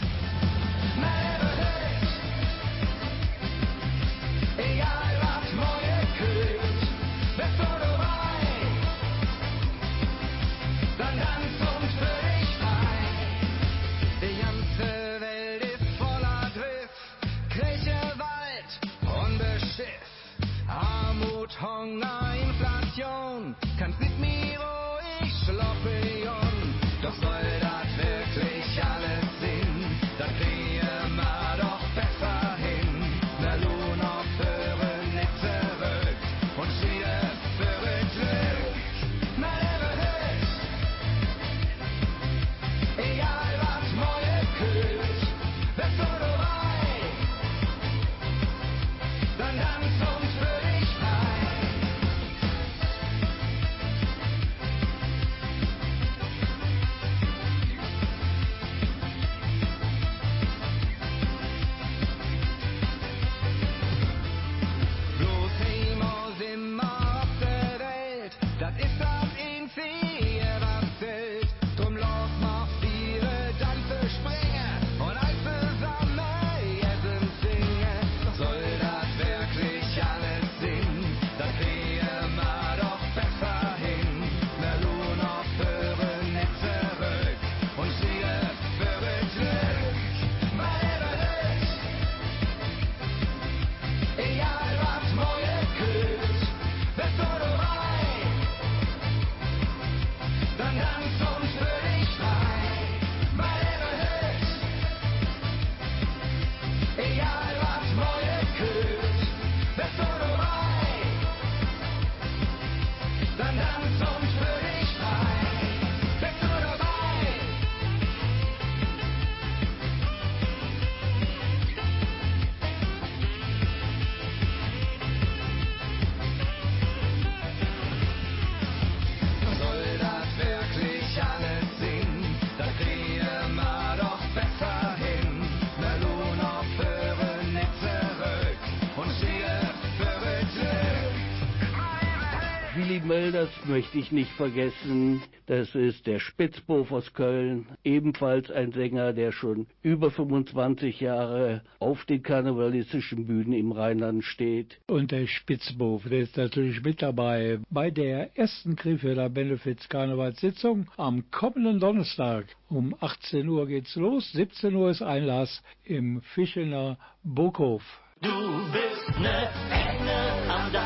Möchte 143.66 143.98
ich 143.98 144.12
nicht 144.12 144.31
vergessen. 144.33 145.22
Das 145.46 145.74
ist 145.74 146.07
der 146.07 146.20
Spitzbof 146.20 146.90
aus 146.90 147.12
Köln, 147.12 147.66
ebenfalls 147.85 148.50
ein 148.50 148.72
Sänger, 148.72 149.12
der 149.12 149.33
schon 149.33 149.66
über 149.83 150.11
25 150.11 151.00
Jahre 151.00 151.62
auf 151.79 152.05
den 152.05 152.22
karnevalistischen 152.22 153.27
Bühnen 153.27 153.53
im 153.53 153.72
Rheinland 153.72 154.24
steht. 154.24 154.79
Und 154.87 155.11
der 155.11 155.27
Spitzbof, 155.27 156.05
der 156.09 156.20
ist 156.20 156.37
natürlich 156.37 156.83
mit 156.83 157.03
dabei 157.03 157.59
bei 157.70 157.90
der 157.90 158.37
ersten 158.38 158.77
Krefelder 158.77 159.29
Benefits 159.29 159.88
Karnevalssitzung 159.88 160.90
am 160.96 161.31
kommenden 161.31 161.81
Donnerstag. 161.81 162.46
Um 162.68 162.94
18 163.00 163.48
Uhr 163.48 163.66
geht's 163.66 163.94
los, 163.96 164.33
17 164.33 164.74
Uhr 164.74 164.90
ist 164.90 165.03
Einlass 165.03 165.62
im 165.85 166.22
Fischener 166.22 166.98
Burghof. 167.22 167.83
Du 168.20 168.31
bist 168.72 169.20
ne 169.20 169.50
Engel 169.70 170.50
am 170.50 170.72
Dach, 170.72 170.84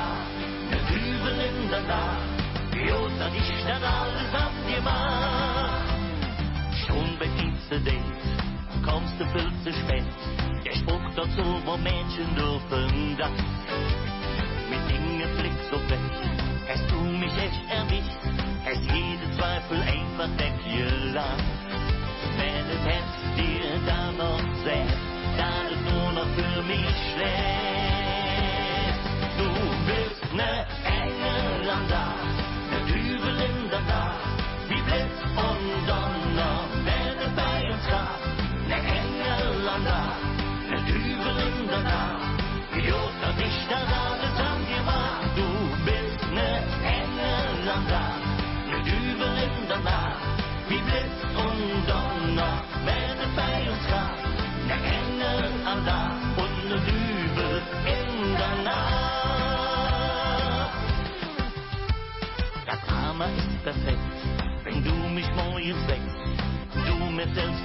Date, 7.81 8.03
kommst 8.85 9.15
du 9.19 9.25
viel 9.27 9.53
zu 9.63 9.73
spät, 9.73 10.05
der 10.65 10.75
Spruch 10.75 11.11
dazu, 11.15 11.45
wo 11.65 11.77
Menschen 11.77 12.35
dürfen 12.35 13.17
das. 13.19 13.31
Mit 14.71 14.91
Dingen 14.91 15.29
flick 15.37 15.53
so 15.71 15.77
weg, 15.89 15.99
hast 16.69 16.91
du 16.91 16.97
mich 16.97 17.33
echt 17.37 17.63
erwischt, 17.71 18.19
hast 18.65 18.83
jede 18.95 19.31
Zweifel 19.37 19.81
einfach 19.83 20.31
weggelacht. 20.39 21.45
Wenn 22.37 22.67
es 22.71 22.85
Herz 22.87 23.13
dir 23.37 23.81
dann 23.87 24.17
noch 24.17 24.43
sagt, 24.65 24.99
dann 25.37 25.67
ist 25.73 25.85
nur 25.93 26.13
noch 26.13 26.29
für 26.35 26.63
mich 26.63 26.89
schlecht. 27.15 27.58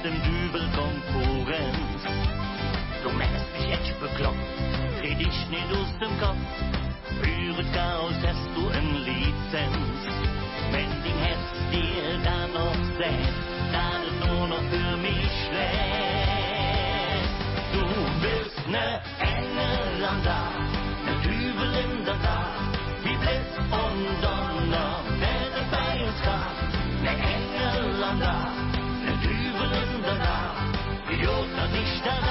Im 0.05 0.21
Dübel 0.23 0.67
Konkurrenz. 0.75 2.03
Du 3.03 3.09
merkst 3.09 3.45
mich 3.53 3.69
echt 3.71 3.99
bekloppt, 3.99 4.37
dreh 4.99 5.15
dich 5.15 5.49
nicht 5.49 5.71
aus 5.71 5.97
dem 5.99 6.19
Kopf. 6.19 6.83
Das 7.55 7.71
Chaos 7.71 8.13
hast 8.25 8.49
du 8.55 8.67
ein 8.69 8.95
Lizenz. 9.05 10.01
Wenn 10.71 10.89
dein 11.03 11.17
Herz 11.19 11.47
dir 11.71 12.17
dann 12.23 12.51
noch 12.51 12.81
sagt, 12.97 13.35
dann 13.71 14.03
nur 14.19 14.47
noch 14.47 14.63
für 14.71 14.97
mich 14.97 15.31
schlecht. 15.45 16.43
Du 17.73 17.85
bist 18.21 18.67
ne 18.67 19.01
Engel 19.19 20.03
am 20.03 20.23
Dach, 20.23 20.59
ne 21.05 21.13
Dübel 21.23 21.71
in 21.85 22.05
der 22.05 22.15
Nacht, 22.15 22.79
wie 23.03 23.15
Blitz 23.17 23.53
und 23.71 24.23
Donner, 24.23 24.42
Dübel 30.13 30.19
in 30.19 30.19
der 30.19 30.27
Nacht, 30.27 30.79
Jota 31.09 31.67
dich 31.67 32.01
dann 32.03 32.22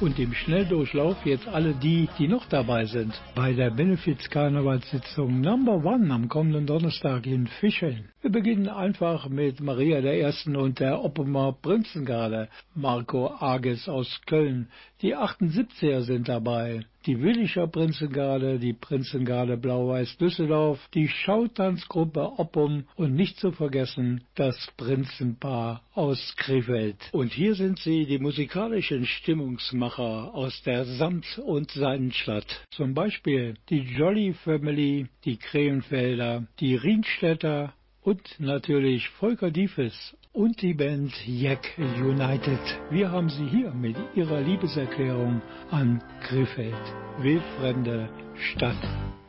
Und 0.00 0.18
im 0.18 0.32
Schnelldurchlauf 0.32 1.26
jetzt 1.26 1.46
alle 1.46 1.74
die, 1.74 2.08
die 2.18 2.26
noch 2.26 2.46
dabei 2.46 2.86
sind, 2.86 3.12
bei 3.34 3.52
der 3.52 3.70
Benefits-Karnevalssitzung 3.70 5.42
Number 5.42 5.84
One 5.84 6.10
am 6.14 6.26
kommenden 6.26 6.66
Donnerstag 6.66 7.26
in 7.26 7.46
Fischeln. 7.46 8.08
Wir 8.22 8.30
beginnen 8.30 8.68
einfach 8.68 9.30
mit 9.30 9.60
Maria 9.62 9.98
Ersten 10.00 10.54
und 10.54 10.78
der 10.78 11.02
Oppemer 11.02 11.56
Prinzengarde, 11.62 12.50
Marco 12.74 13.28
Ages 13.28 13.88
aus 13.88 14.20
Köln. 14.26 14.68
Die 15.00 15.16
78er 15.16 16.02
sind 16.02 16.28
dabei, 16.28 16.84
die 17.06 17.22
Willischer 17.22 17.66
Prinzengarde, 17.66 18.58
die 18.58 18.74
Prinzengarde 18.74 19.56
Blau-Weiß 19.56 20.18
Düsseldorf, 20.18 20.86
die 20.92 21.08
Schautanzgruppe 21.08 22.38
Oppum 22.38 22.84
und 22.96 23.14
nicht 23.14 23.38
zu 23.38 23.52
vergessen 23.52 24.22
das 24.34 24.54
Prinzenpaar 24.76 25.82
aus 25.94 26.34
Krefeld. 26.36 26.98
Und 27.12 27.32
hier 27.32 27.54
sind 27.54 27.78
sie, 27.78 28.04
die 28.04 28.18
musikalischen 28.18 29.06
Stimmungsmacher 29.06 30.34
aus 30.34 30.62
der 30.66 30.84
Samt- 30.84 31.38
und 31.38 31.70
Seidenstadt. 31.70 32.66
Zum 32.70 32.92
Beispiel 32.92 33.54
die 33.70 33.80
Jolly 33.80 34.34
Family, 34.34 35.06
die 35.24 35.38
Krehenfelder, 35.38 36.46
die 36.60 36.74
Rienstädter 36.74 37.72
und 38.02 38.22
natürlich 38.38 39.08
Volker 39.10 39.50
Diefes 39.50 40.16
und 40.32 40.62
die 40.62 40.74
Band 40.74 41.12
Jack 41.26 41.76
United. 41.78 42.60
Wir 42.90 43.10
haben 43.10 43.28
sie 43.28 43.46
hier 43.46 43.72
mit 43.72 43.96
ihrer 44.14 44.40
Liebeserklärung 44.40 45.42
an 45.70 46.02
Krefeld. 46.22 46.74
Wildfremde 47.18 48.08
Stadt. 48.34 48.76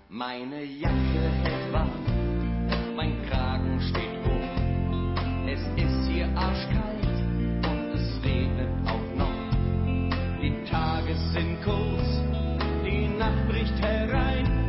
Meine 0.09 0.63
Jacke 0.63 0.93
hält 1.43 1.73
warm, 1.73 2.95
mein 2.95 3.21
Kragen 3.27 3.79
steht 3.81 4.17
hoch. 4.25 4.41
Es 5.47 5.61
ist 5.75 6.09
hier 6.09 6.27
arschkalt 6.35 7.05
und 7.65 7.91
es 7.93 8.23
regnet 8.23 8.69
auch 8.85 9.15
noch. 9.17 10.41
Die 10.41 10.63
Tage 10.69 11.15
sind 11.33 11.61
kurz, 11.63 12.21
die 12.85 13.07
Nacht 13.17 13.47
bricht 13.49 13.81
herein. 13.81 14.60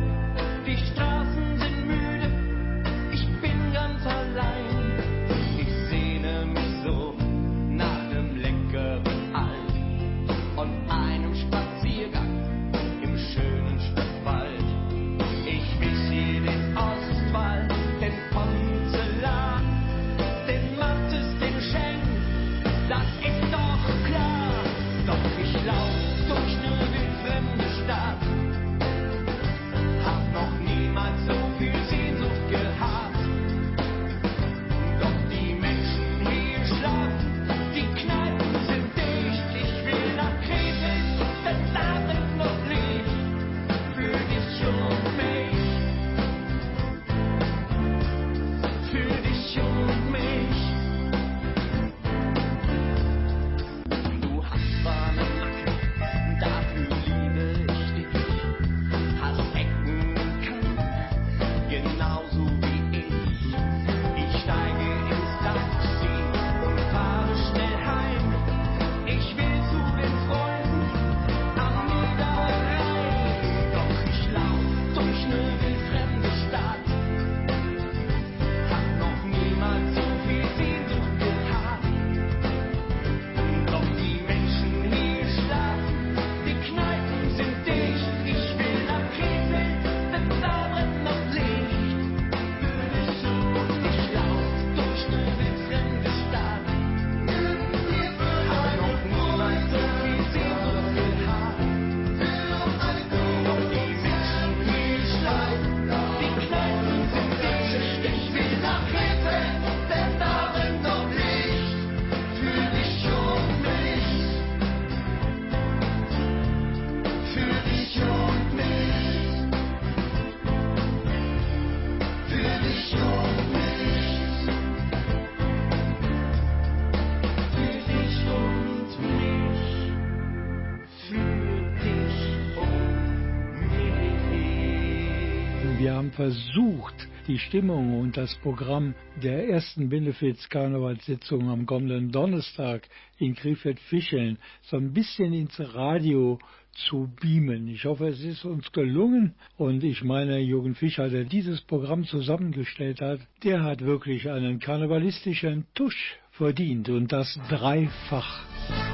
Versucht, 136.15 137.07
die 137.27 137.39
Stimmung 137.39 137.99
und 137.99 138.17
das 138.17 138.35
Programm 138.35 138.95
der 139.21 139.47
ersten 139.49 139.89
Benefiz-Karnevalssitzung 139.89 141.49
am 141.49 141.65
kommenden 141.65 142.11
Donnerstag 142.11 142.87
in 143.17 143.35
Krefeld-Fischeln 143.35 144.37
so 144.63 144.77
ein 144.77 144.93
bisschen 144.93 145.33
ins 145.33 145.59
Radio 145.73 146.39
zu 146.73 147.09
beamen. 147.21 147.67
Ich 147.67 147.85
hoffe, 147.85 148.07
es 148.07 148.21
ist 148.21 148.45
uns 148.45 148.71
gelungen 148.71 149.35
und 149.57 149.83
ich 149.83 150.03
meine, 150.03 150.39
Jürgen 150.39 150.75
Fischer, 150.75 151.09
der 151.09 151.23
dieses 151.23 151.61
Programm 151.61 152.03
zusammengestellt 152.05 153.01
hat, 153.01 153.19
der 153.43 153.63
hat 153.63 153.81
wirklich 153.81 154.29
einen 154.29 154.59
karnevalistischen 154.59 155.65
Tusch 155.75 156.17
verdient 156.31 156.89
und 156.89 157.11
das 157.11 157.39
dreifach. 157.49 158.92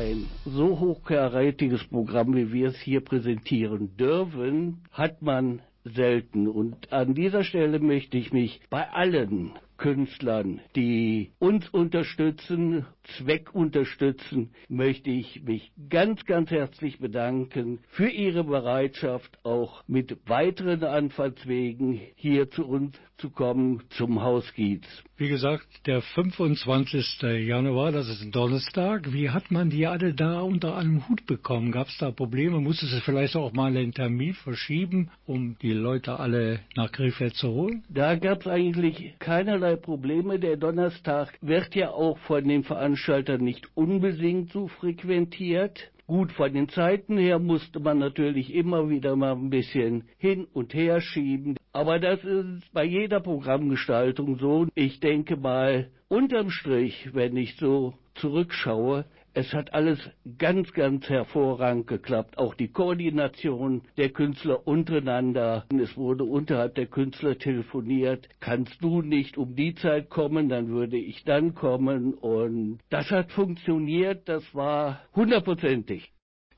Ein 0.00 0.26
so 0.46 0.80
hochkarätiges 0.80 1.84
Programm, 1.84 2.34
wie 2.34 2.52
wir 2.52 2.68
es 2.68 2.80
hier 2.80 3.02
präsentieren 3.02 3.96
dürfen, 3.98 4.78
hat 4.92 5.20
man 5.20 5.60
selten. 5.84 6.48
Und 6.48 6.90
an 6.92 7.14
dieser 7.14 7.44
Stelle 7.44 7.80
möchte 7.80 8.16
ich 8.16 8.32
mich 8.32 8.60
bei 8.70 8.88
allen 8.90 9.52
Künstlern, 9.80 10.60
die 10.76 11.32
uns 11.38 11.66
unterstützen, 11.70 12.84
Zweck 13.16 13.54
unterstützen, 13.54 14.50
möchte 14.68 15.08
ich 15.08 15.42
mich 15.42 15.72
ganz, 15.88 16.26
ganz 16.26 16.50
herzlich 16.50 16.98
bedanken 16.98 17.80
für 17.88 18.08
Ihre 18.08 18.44
Bereitschaft, 18.44 19.38
auch 19.42 19.82
mit 19.86 20.28
weiteren 20.28 20.84
Anfahrtswegen 20.84 21.98
hier 22.14 22.50
zu 22.50 22.66
uns 22.66 22.94
zu 23.16 23.30
kommen 23.30 23.82
zum 23.90 24.22
Haus 24.22 24.52
Gietz. 24.54 24.86
Wie 25.16 25.28
gesagt, 25.28 25.66
der 25.86 26.00
25. 26.00 27.22
Januar, 27.46 27.92
das 27.92 28.08
ist 28.08 28.22
ein 28.22 28.32
Donnerstag. 28.32 29.12
Wie 29.12 29.28
hat 29.28 29.50
man 29.50 29.68
die 29.68 29.86
alle 29.86 30.14
da 30.14 30.40
unter 30.40 30.76
einem 30.76 31.06
Hut 31.08 31.26
bekommen? 31.26 31.72
Gab 31.72 31.88
es 31.88 31.98
da 31.98 32.10
Probleme? 32.10 32.60
Musste 32.60 32.86
es 32.86 33.02
vielleicht 33.02 33.36
auch 33.36 33.52
mal 33.52 33.76
einen 33.76 33.92
Termin 33.92 34.32
verschieben, 34.32 35.10
um 35.26 35.56
die 35.60 35.72
Leute 35.72 36.18
alle 36.18 36.60
nach 36.76 36.90
Krefeld 36.92 37.34
zu 37.34 37.48
holen? 37.48 37.84
Da 37.90 38.16
gab 38.16 38.40
es 38.40 38.46
eigentlich 38.46 39.14
keinerlei 39.18 39.69
Probleme. 39.76 40.38
Der 40.38 40.56
Donnerstag 40.56 41.36
wird 41.40 41.74
ja 41.74 41.90
auch 41.90 42.18
von 42.18 42.46
den 42.46 42.64
Veranstaltern 42.64 43.42
nicht 43.42 43.68
unbedingt 43.74 44.50
so 44.50 44.68
frequentiert. 44.68 45.90
Gut, 46.06 46.32
von 46.32 46.52
den 46.52 46.68
Zeiten 46.68 47.18
her 47.18 47.38
musste 47.38 47.78
man 47.78 47.98
natürlich 47.98 48.52
immer 48.52 48.90
wieder 48.90 49.14
mal 49.14 49.32
ein 49.32 49.48
bisschen 49.48 50.08
hin 50.18 50.46
und 50.52 50.74
her 50.74 51.00
schieben. 51.00 51.56
Aber 51.72 52.00
das 52.00 52.24
ist 52.24 52.72
bei 52.72 52.84
jeder 52.84 53.20
Programmgestaltung 53.20 54.36
so. 54.38 54.66
Ich 54.74 54.98
denke 54.98 55.36
mal, 55.36 55.88
unterm 56.08 56.50
Strich, 56.50 57.10
wenn 57.14 57.36
ich 57.36 57.54
so 57.56 57.94
zurückschaue, 58.16 59.04
es 59.34 59.52
hat 59.52 59.72
alles 59.72 59.98
ganz, 60.38 60.72
ganz 60.72 61.08
hervorragend 61.08 61.86
geklappt. 61.86 62.38
Auch 62.38 62.54
die 62.54 62.68
Koordination 62.68 63.82
der 63.96 64.10
Künstler 64.10 64.66
untereinander. 64.66 65.66
Es 65.80 65.96
wurde 65.96 66.24
unterhalb 66.24 66.74
der 66.74 66.86
Künstler 66.86 67.38
telefoniert. 67.38 68.28
Kannst 68.40 68.82
du 68.82 69.02
nicht 69.02 69.38
um 69.38 69.54
die 69.54 69.74
Zeit 69.74 70.10
kommen, 70.10 70.48
dann 70.48 70.68
würde 70.68 70.96
ich 70.96 71.24
dann 71.24 71.54
kommen. 71.54 72.14
Und 72.14 72.80
das 72.90 73.10
hat 73.10 73.30
funktioniert. 73.32 74.28
Das 74.28 74.54
war 74.54 75.00
hundertprozentig. 75.14 76.12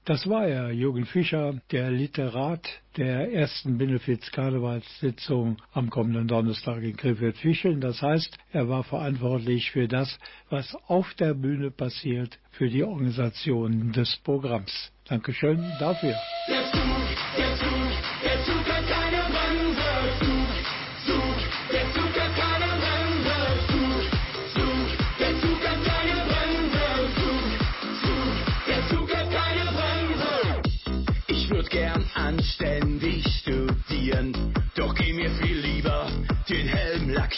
Das 0.04 0.28
war 0.28 0.48
er, 0.48 0.72
Jürgen 0.72 1.06
Fischer, 1.06 1.54
der 1.70 1.92
Literat 1.92 2.68
der 2.96 3.32
ersten 3.32 3.78
Benefiz-Karnevalssitzung 3.78 5.58
am 5.72 5.90
kommenden 5.90 6.26
Donnerstag 6.26 6.82
in 6.82 6.96
Krefeld-Fischeln. 6.96 7.80
Das 7.80 8.02
heißt, 8.02 8.36
er 8.50 8.68
war 8.68 8.82
verantwortlich 8.82 9.70
für 9.70 9.86
das, 9.86 10.18
was 10.50 10.74
auf 10.88 11.14
der 11.14 11.34
Bühne 11.34 11.70
passiert, 11.70 12.40
für 12.50 12.68
die 12.68 12.82
Organisation 12.82 13.92
des 13.92 14.16
Programms. 14.24 14.90
Dankeschön 15.04 15.64
dafür. 15.78 16.16
Der 16.48 16.64
Zug, 16.72 16.82
der 17.38 17.56
Zug, 17.56 18.24
der 18.24 18.44
Zug 18.44 19.01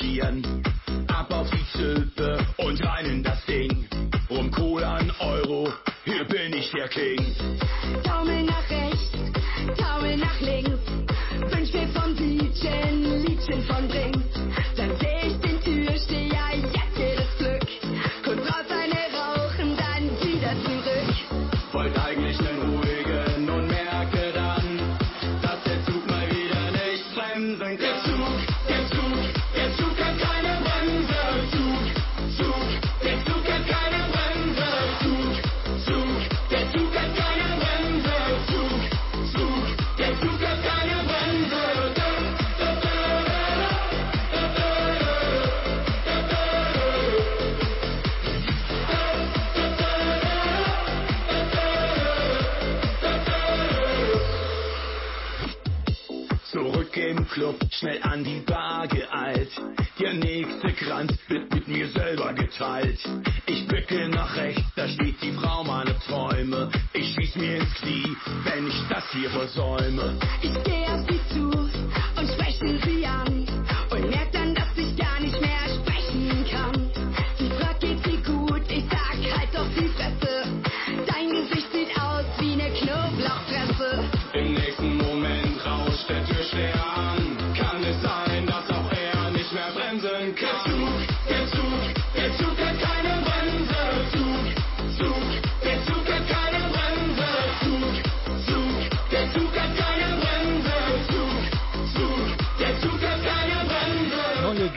Lackieren. 0.05 0.62
Ab 1.09 1.33
auf 1.33 1.49
die 1.51 1.79
Zülpe 1.79 2.47
und 2.59 2.85
rein 2.85 3.07
in 3.07 3.23
das 3.23 3.45
Ding. 3.47 3.88
Um 4.29 4.51
Cola 4.51 4.97
an 4.97 5.11
Euro, 5.21 5.73
hier 6.05 6.25
bin 6.25 6.53
ich 6.53 6.71
der 6.73 6.88
King. 6.88 7.35
Daumen 8.03 8.47
nach 8.47 8.69
rechts, 8.69 9.12
Daumen 9.79 10.21
nach 10.21 10.40
links. 10.40 10.81
Wünsch 11.51 11.73
mir 11.73 11.88
vom 11.88 12.14
DJ 12.17 12.69
ein 12.69 13.25
Liedchen 13.25 13.62
von 13.62 13.88
Dings. 13.88 14.24
Schnell 57.85 58.03
an 58.03 58.24
die 58.24 58.41
Bar 58.41 58.89
geeilt. 58.89 59.51
Der 60.01 60.14
nächste 60.14 60.72
Kranz 60.72 61.12
wird 61.28 61.53
mit 61.53 61.68
mir 61.68 61.87
selber 61.89 62.32
geteilt. 62.32 62.99
Ich 63.47 63.66
blicke 63.68 64.09
nach 64.09 64.35
rechts, 64.37 64.62
da 64.74 64.89
steht 64.89 65.20
die 65.20 65.32
Frau 65.32 65.62
meiner 65.64 65.99
Träume. 66.01 66.70
Ich 66.95 67.14
schieß 67.14 67.37
mir 67.37 67.59
ins 67.59 67.74
Knie, 67.74 68.16
wenn 68.45 68.68
ich 68.68 68.89
das 68.89 69.05
hier 69.12 69.28
versäume. 69.28 70.18
Ich 70.41 70.55
geh 70.64 70.87
auf 70.87 71.07
sie 71.07 71.20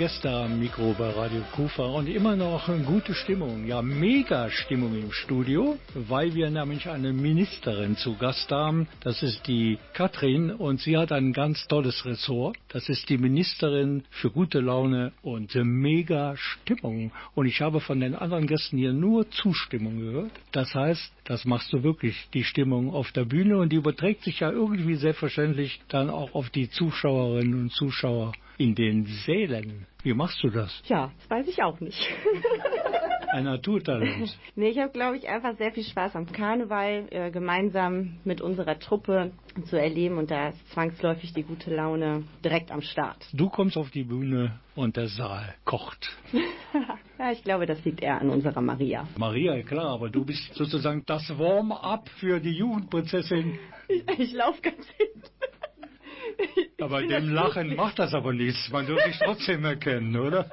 Gäste 0.08 0.30
am 0.30 0.58
Mikro 0.58 0.96
bei 0.98 1.10
Radio 1.10 1.42
Kufa 1.54 1.84
und 1.84 2.08
immer 2.08 2.38
noch 2.38 2.70
gute 2.86 3.14
Stimmung, 3.14 3.68
ja 3.68 3.82
mega 3.82 4.50
Stimmung 4.50 4.96
im 4.96 5.12
Studio, 5.12 5.78
weil 5.94 6.34
wir 6.34 6.50
nämlich 6.50 6.88
eine 6.88 7.12
Ministerin 7.12 7.98
zu 7.98 8.16
Gast 8.16 8.50
haben. 8.50 8.88
Das 9.02 9.22
ist 9.22 9.46
die 9.48 9.78
Katrin 9.92 10.52
und 10.52 10.80
sie 10.80 10.96
hat 10.96 11.12
ein 11.12 11.34
ganz 11.34 11.68
tolles 11.68 12.06
Ressort. 12.06 12.56
Das 12.70 12.88
ist 12.88 13.10
die 13.10 13.18
Ministerin 13.18 14.06
für 14.10 14.32
gute 14.32 14.62
Laune 14.62 15.12
und 15.24 15.54
mega 15.56 16.38
Stimmung. 16.38 17.12
Und 17.36 17.48
ich 17.48 17.60
habe 17.60 17.82
von 17.82 18.00
den 18.00 18.16
anderen 18.16 18.48
Gästen 18.48 18.78
hier 18.78 18.94
nur 18.94 19.30
Zustimmung 19.30 20.00
gehört. 20.00 20.32
Das 20.54 20.74
heißt, 20.74 21.12
das 21.26 21.44
machst 21.44 21.74
du 21.74 21.84
wirklich, 21.84 22.30
die 22.34 22.46
Stimmung 22.46 22.94
auf 22.94 23.12
der 23.12 23.26
Bühne 23.26 23.58
und 23.58 23.74
die 23.74 23.76
überträgt 23.76 24.24
sich 24.24 24.40
ja 24.40 24.52
irgendwie 24.52 24.96
selbstverständlich 24.96 25.82
dann 25.90 26.10
auch 26.10 26.34
auf 26.34 26.50
die 26.50 26.70
Zuschauerinnen 26.70 27.60
und 27.60 27.74
Zuschauer 27.74 28.32
in 28.58 28.76
den 28.76 29.06
Sälen. 29.26 29.86
Wie 30.04 30.14
machst 30.14 30.42
du 30.44 30.50
das? 30.50 30.82
Ja, 30.88 31.12
das 31.18 31.30
weiß 31.30 31.48
ich 31.48 31.62
auch 31.64 31.80
nicht. 31.80 32.00
Ein 33.32 33.44
Naturtalent. 33.44 34.38
nee, 34.56 34.70
ich 34.70 34.80
habe, 34.80 34.92
glaube 34.94 35.18
ich, 35.18 35.28
einfach 35.28 35.58
sehr 35.58 35.72
viel 35.74 35.84
Spaß 35.84 36.16
am 36.16 36.32
Karneval 36.32 37.08
äh, 37.12 37.30
gemeinsam 37.30 38.18
mit 38.24 38.40
unserer 38.40 38.80
Truppe 38.80 39.32
zu 39.66 39.80
erleben 39.80 40.18
und 40.18 40.32
da 40.32 40.50
ist 40.50 40.72
zwangsläufig 40.72 41.34
die 41.34 41.44
gute 41.44 41.76
Laune 41.76 42.24
direkt 42.44 42.72
am 42.72 42.82
Start. 42.82 43.26
Du 43.34 43.50
kommst 43.50 43.76
auf 43.78 43.92
die 43.92 44.04
Bühne 44.04 44.60
und 44.76 44.96
der 44.96 45.08
Saal 45.08 45.56
kocht. 45.66 46.10
Ja, 47.20 47.32
ich 47.32 47.44
glaube, 47.44 47.66
das 47.66 47.84
liegt 47.84 48.04
eher 48.04 48.22
an 48.22 48.30
unserer 48.30 48.62
Maria. 48.62 49.08
Maria, 49.18 49.64
klar, 49.64 49.88
aber 49.88 50.10
du 50.12 50.24
bist 50.24 50.54
sozusagen 50.54 51.02
das 51.08 51.28
Warm-up 51.36 52.08
für 52.20 52.40
die 52.40 52.52
Jugendprinzessin. 52.52 53.58
Ich, 53.88 54.20
ich 54.20 54.34
laufe 54.34 54.62
ganz 54.62 54.86
hinten. 54.98 55.24
Aber 56.82 57.02
dem 57.02 57.34
Lachen 57.34 57.76
macht 57.76 58.00
das 58.00 58.14
aber 58.14 58.34
nichts. 58.34 58.70
Man 58.72 58.86
dürfte 58.86 59.10
dich 59.10 59.20
trotzdem 59.20 59.66
erkennen, 59.66 60.16
oder? 60.16 60.50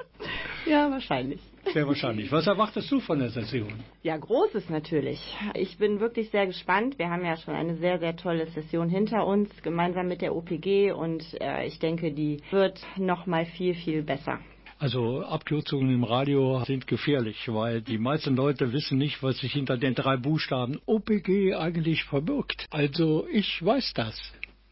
Ja, 0.65 0.89
wahrscheinlich. 0.89 1.39
Sehr 1.73 1.87
wahrscheinlich. 1.87 2.31
Was 2.31 2.47
erwartest 2.47 2.91
du 2.91 2.99
von 2.99 3.19
der 3.19 3.29
Session? 3.29 3.73
Ja, 4.03 4.17
Großes 4.17 4.69
natürlich. 4.69 5.19
Ich 5.53 5.77
bin 5.77 5.99
wirklich 5.99 6.29
sehr 6.29 6.47
gespannt. 6.47 6.97
Wir 6.97 7.09
haben 7.09 7.23
ja 7.23 7.37
schon 7.37 7.55
eine 7.55 7.75
sehr, 7.77 7.99
sehr 7.99 8.15
tolle 8.15 8.47
Session 8.47 8.89
hinter 8.89 9.25
uns, 9.25 9.49
gemeinsam 9.61 10.07
mit 10.07 10.21
der 10.21 10.35
OPG 10.35 10.91
und 10.91 11.23
äh, 11.41 11.67
ich 11.67 11.79
denke, 11.79 12.11
die 12.11 12.41
wird 12.51 12.79
noch 12.97 13.25
mal 13.25 13.45
viel, 13.45 13.75
viel 13.75 14.03
besser. 14.03 14.39
Also 14.77 15.21
Abkürzungen 15.21 15.93
im 15.93 16.03
Radio 16.03 16.61
sind 16.65 16.85
gefährlich, 16.85 17.47
weil 17.47 17.81
die 17.81 17.97
meisten 17.97 18.35
Leute 18.35 18.73
wissen 18.73 18.97
nicht, 18.97 19.23
was 19.23 19.37
sich 19.37 19.53
hinter 19.53 19.77
den 19.77 19.95
drei 19.95 20.17
Buchstaben 20.17 20.79
OPG 20.85 21.55
eigentlich 21.55 22.03
verbirgt. 22.03 22.67
Also 22.71 23.25
ich 23.31 23.63
weiß 23.63 23.93
das. 23.95 24.19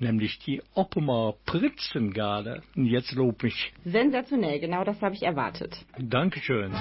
Nämlich 0.03 0.37
die 0.39 0.61
Oppemer 0.73 1.35
Prinzengarde. 1.45 2.61
Und 2.75 2.87
Jetzt 2.87 3.13
lob 3.13 3.41
mich. 3.41 3.71
Sensationell, 3.85 4.59
genau 4.59 4.83
das 4.83 5.01
habe 5.01 5.15
ich 5.15 5.23
erwartet. 5.23 5.77
Dankeschön. 5.97 6.73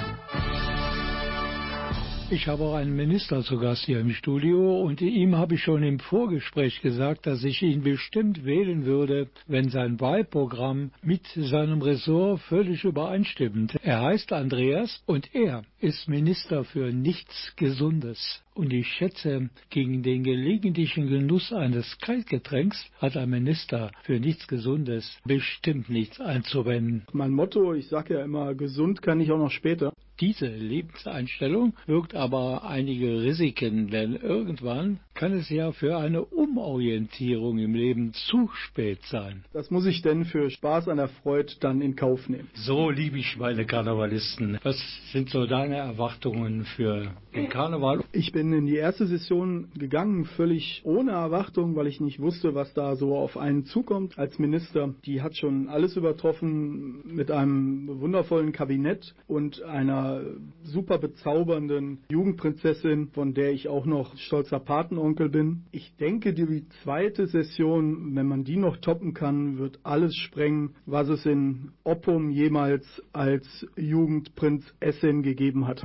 Ich 2.32 2.46
habe 2.46 2.64
auch 2.64 2.76
einen 2.76 2.96
Minister 2.96 3.42
zu 3.42 3.58
Gast 3.58 3.84
hier 3.84 4.00
im 4.00 4.12
Studio 4.12 4.80
und 4.80 5.02
ihm 5.02 5.36
habe 5.36 5.56
ich 5.56 5.62
schon 5.64 5.82
im 5.82 5.98
Vorgespräch 5.98 6.80
gesagt, 6.80 7.26
dass 7.26 7.44
ich 7.44 7.60
ihn 7.60 7.82
bestimmt 7.82 8.46
wählen 8.46 8.86
würde, 8.86 9.28
wenn 9.46 9.68
sein 9.68 10.00
Wahlprogramm 10.00 10.92
mit 11.02 11.26
seinem 11.26 11.82
Ressort 11.82 12.40
völlig 12.40 12.84
übereinstimmt. 12.84 13.74
Er 13.82 14.00
heißt 14.00 14.32
Andreas 14.32 15.02
und 15.04 15.34
er 15.34 15.64
ist 15.78 16.08
Minister 16.08 16.64
für 16.64 16.90
nichts 16.90 17.52
Gesundes. 17.56 18.42
Und 18.54 18.72
ich 18.72 18.88
schätze, 18.88 19.50
gegen 19.68 20.02
den 20.02 20.24
gelegentlichen 20.24 21.08
Genuss 21.08 21.52
eines 21.52 21.98
Kaltgetränks 21.98 22.82
hat 22.98 23.14
ein 23.18 23.28
Minister 23.28 23.92
für 24.04 24.18
nichts 24.18 24.48
Gesundes 24.48 25.18
bestimmt 25.26 25.90
nichts 25.90 26.18
einzuwenden. 26.18 27.04
Mein 27.12 27.32
Motto, 27.32 27.74
ich 27.74 27.88
sage 27.88 28.14
ja 28.14 28.24
immer, 28.24 28.54
gesund 28.54 29.02
kann 29.02 29.20
ich 29.20 29.30
auch 29.30 29.38
noch 29.38 29.50
später. 29.50 29.92
Diese 30.22 30.46
Lebenseinstellung 30.46 31.74
birgt 31.86 32.14
aber 32.14 32.62
einige 32.62 33.24
Risiken, 33.24 33.88
denn 33.88 34.14
irgendwann 34.14 35.00
kann 35.14 35.32
es 35.32 35.48
ja 35.50 35.72
für 35.72 35.96
eine 35.96 36.24
Umorientierung 36.24 37.58
im 37.58 37.74
Leben 37.74 38.12
zu 38.12 38.48
spät 38.52 39.00
sein. 39.04 39.44
Das 39.52 39.70
muss 39.70 39.86
ich 39.86 40.02
denn 40.02 40.24
für 40.24 40.50
Spaß 40.50 40.88
an 40.88 40.96
der 40.96 41.08
Freude 41.08 41.52
dann 41.60 41.80
in 41.80 41.96
Kauf 41.96 42.28
nehmen. 42.28 42.48
So 42.54 42.90
liebe 42.90 43.18
ich 43.18 43.36
meine 43.36 43.66
Karnevalisten. 43.66 44.58
Was 44.62 44.76
sind 45.12 45.30
so 45.30 45.46
deine 45.46 45.76
Erwartungen 45.76 46.64
für 46.64 47.12
den 47.34 47.48
Karneval? 47.48 48.02
Ich 48.12 48.32
bin 48.32 48.52
in 48.52 48.66
die 48.66 48.76
erste 48.76 49.06
Session 49.06 49.68
gegangen, 49.78 50.24
völlig 50.24 50.82
ohne 50.84 51.12
Erwartung, 51.12 51.76
weil 51.76 51.86
ich 51.86 52.00
nicht 52.00 52.20
wusste, 52.20 52.54
was 52.54 52.72
da 52.74 52.96
so 52.96 53.16
auf 53.16 53.36
einen 53.36 53.64
zukommt 53.64 54.18
als 54.18 54.38
Minister. 54.38 54.94
Die 55.04 55.22
hat 55.22 55.36
schon 55.36 55.68
alles 55.68 55.96
übertroffen 55.96 57.02
mit 57.14 57.30
einem 57.30 58.00
wundervollen 58.00 58.52
Kabinett 58.52 59.14
und 59.28 59.62
einer 59.62 60.22
super 60.64 60.98
bezaubernden 60.98 61.98
Jugendprinzessin, 62.10 63.08
von 63.08 63.34
der 63.34 63.52
ich 63.52 63.68
auch 63.68 63.86
noch 63.86 64.16
stolzer 64.16 64.60
Patenonkel 65.02 65.28
bin. 65.30 65.64
Ich 65.72 65.96
denke, 65.96 66.32
die 66.32 66.64
zweite 66.82 67.26
Session, 67.26 68.14
wenn 68.14 68.26
man 68.26 68.44
die 68.44 68.56
noch 68.56 68.76
toppen 68.76 69.14
kann, 69.14 69.58
wird 69.58 69.80
alles 69.82 70.14
sprengen, 70.14 70.76
was 70.86 71.08
es 71.08 71.26
in 71.26 71.72
Oppum 71.82 72.30
jemals 72.30 72.84
als 73.12 73.66
Jugendprinzessin 73.76 75.22
gegeben 75.22 75.66
hat. 75.66 75.82